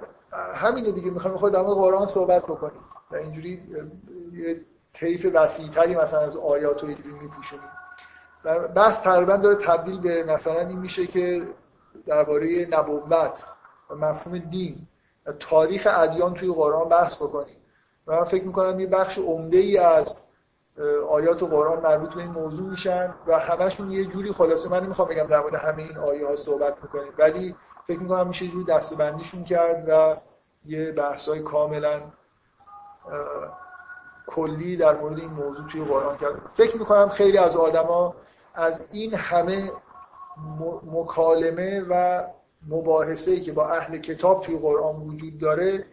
[0.55, 2.88] همینه دیگه می‌خوایم خود در مورد قرآن صحبت بکنیم.
[3.11, 3.63] و اینجوری
[4.33, 4.61] یه
[4.95, 7.69] طیف وسیعتری مثلا از آیات رو اینجوری میپوشونیم
[8.75, 11.43] بحث تقریبا داره تبدیل به مثلا این میشه که
[12.07, 13.43] درباره نبوت
[13.91, 14.87] و مفهوم دین
[15.27, 17.57] و تاریخ ادیان توی قرآن بحث بکنیم
[18.07, 20.17] و من فکر می‌کنم یه بخش عمده ای از
[21.11, 24.71] آیات قرآن مربوط به این موضوع میشن و همشون یه جوری خلاصه.
[24.71, 27.55] من نمی‌خوام بگم در مورد همه این آیه ها صحبت می‌کنیم ولی
[27.87, 30.17] فکر می‌کنم میشه جوری دستبندیشون کرد و
[30.65, 32.01] یه بحث های کاملا
[34.27, 36.41] کلی در مورد این موضوع توی قرآن کرد.
[36.55, 38.15] فکر می‌کنم خیلی از آدما
[38.55, 39.73] از این همه
[40.87, 42.25] مکالمه و
[42.69, 45.85] مباحثه ای که با اهل کتاب توی قرآن وجود داره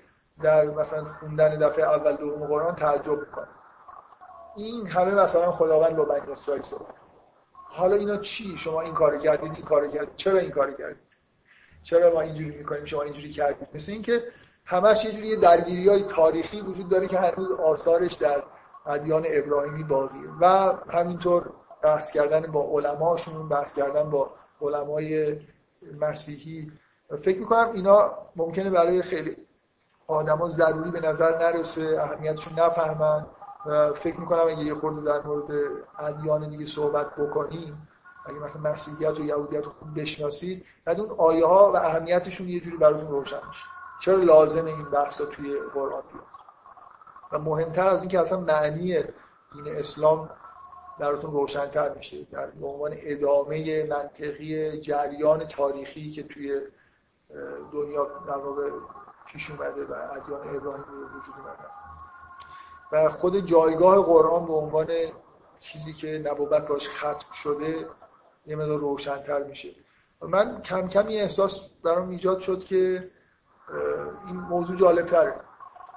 [0.41, 3.47] در مثلا خوندن دفعه اول دوم قرآن تعجب می‌کنه.
[4.55, 6.95] این همه مثلا خداوند با بنی اسرائیل صحبت
[7.69, 10.15] حالا اینا چی؟ شما این کارو کردید این کارو کردید.
[10.15, 11.05] چرا این کارو کردید؟
[11.83, 14.23] چرا ما اینجوری می‌کنیم؟ شما اینجوری کردید؟ مثل اینکه
[14.65, 18.43] همش یه جوری درگیری های تاریخی وجود داره که هنوز آثارش در
[18.85, 20.29] ادیان ابراهیمی باقیه.
[20.41, 21.49] و همینطور
[21.81, 24.29] بحث کردن با علماشون بحث کردن با
[24.61, 25.39] علمای
[25.99, 26.71] مسیحی.
[27.23, 29.37] فکر می‌کنم اینا ممکنه برای خیلی
[30.07, 33.25] آدما ضروری به نظر نرسه اهمیتشون نفهمن.
[33.95, 35.51] فکر می‌کنم اگه یه خورده در مورد
[35.99, 37.87] ادیان دیگه صحبت بکنیم
[38.25, 42.59] اگه مثلا مسیحیت و یهودیت رو خوب بشناسید بعد اون آیه ها و اهمیتشون یه
[42.59, 43.74] جوری براتون روشن میشه.
[43.99, 46.25] چرا لازمه این بحث توی قرآن بیاد؟
[47.31, 49.03] و مهمتر از اینکه اصلا معنی
[49.53, 50.29] دین اسلام
[50.99, 56.61] براتون روشنتر میشه در به عنوان ادامه منطقی جریان تاریخی که توی
[57.71, 58.69] دنیا در واقع
[59.27, 61.65] پیش اومده و ادیان ابراهیمی رو وجود اومده.
[62.91, 64.87] و خود جایگاه قرآن به عنوان
[65.59, 67.87] چیزی که نبوت باش ختم شده
[68.47, 69.69] یه مدار روشنتر میشه.
[70.21, 73.09] من کم کم این احساس برام ایجاد شد که
[74.27, 75.35] این موضوع جالب تره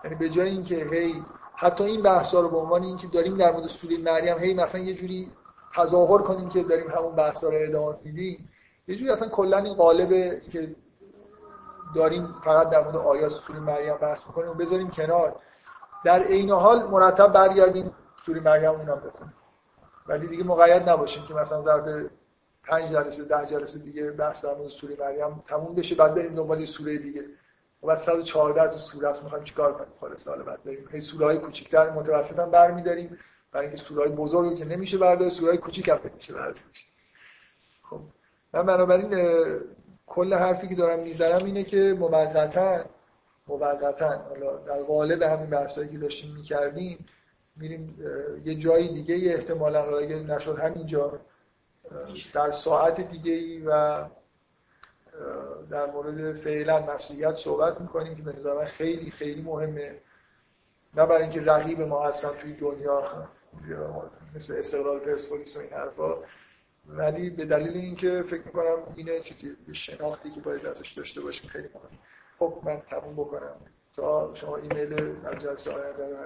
[0.04, 3.66] یعنی به جای اینکه هی حتی این بحثا رو به عنوان اینکه داریم در مورد
[3.66, 5.32] سوره مریم هی مثلا یه جوری
[5.74, 8.48] تظاهر کنیم که داریم همون بحثا رو ادامه میدیم
[8.88, 10.74] یه جوری اصلا کلا این قالب که
[11.94, 15.36] داریم فقط در مورد آیات سوره مریم بحث می‌کنیم و بذاریم کنار.
[16.04, 17.94] در عین حال مرتب برگردیم
[18.26, 19.34] سوره مریم اونم بخونیم.
[20.06, 22.10] ولی دیگه مقید نباشیم که مثلا ظرف
[22.64, 26.64] پنج جلسه ده جلسه دیگه بحث در مورد سوره مریم تموم بشه بعد بریم دنبال
[26.64, 27.24] سوره دیگه.
[27.82, 30.88] و بعد 114 تا سوره است می‌خوایم چیکار کنیم؟ خالص سال بعد بریم.
[30.92, 33.18] هی سوره های کوچیک‌تر متوسط هم برمی‌داریم.
[33.52, 36.86] برای اینکه سوره های بزرگی که نمیشه برداشت سوره های کوچیک هم نمیشه برداشت
[37.82, 38.00] خب.
[38.52, 39.34] من بنابراین
[40.06, 42.84] کل حرفی که دارم می‌زنم اینه که موقتا
[43.48, 47.06] موقتا حالا در قالب همین بحثایی که داشتیم می‌کردیم
[47.56, 47.98] میریم
[48.44, 51.20] یه جای دیگه احتمالا اگه نشد همینجا
[52.34, 54.04] در ساعت دیگه ای و
[55.70, 59.98] در مورد فعلا مسیحیت صحبت می‌کنیم که به نظر خیلی خیلی مهمه.
[60.94, 63.28] نه برای اینکه رقیب ما هستن توی دنیا
[64.34, 66.14] مثل استقلال پرسپولیس و این حرفا
[66.86, 71.68] ولی به دلیل اینکه فکر می‌کنم اینه چیزی شناختی که باید ازش داشته باشیم خیلی
[71.74, 71.98] مهمه.
[72.38, 73.56] خب من تموم بکنم.
[73.96, 76.16] تا شما ایمیل از جلسه آینده رو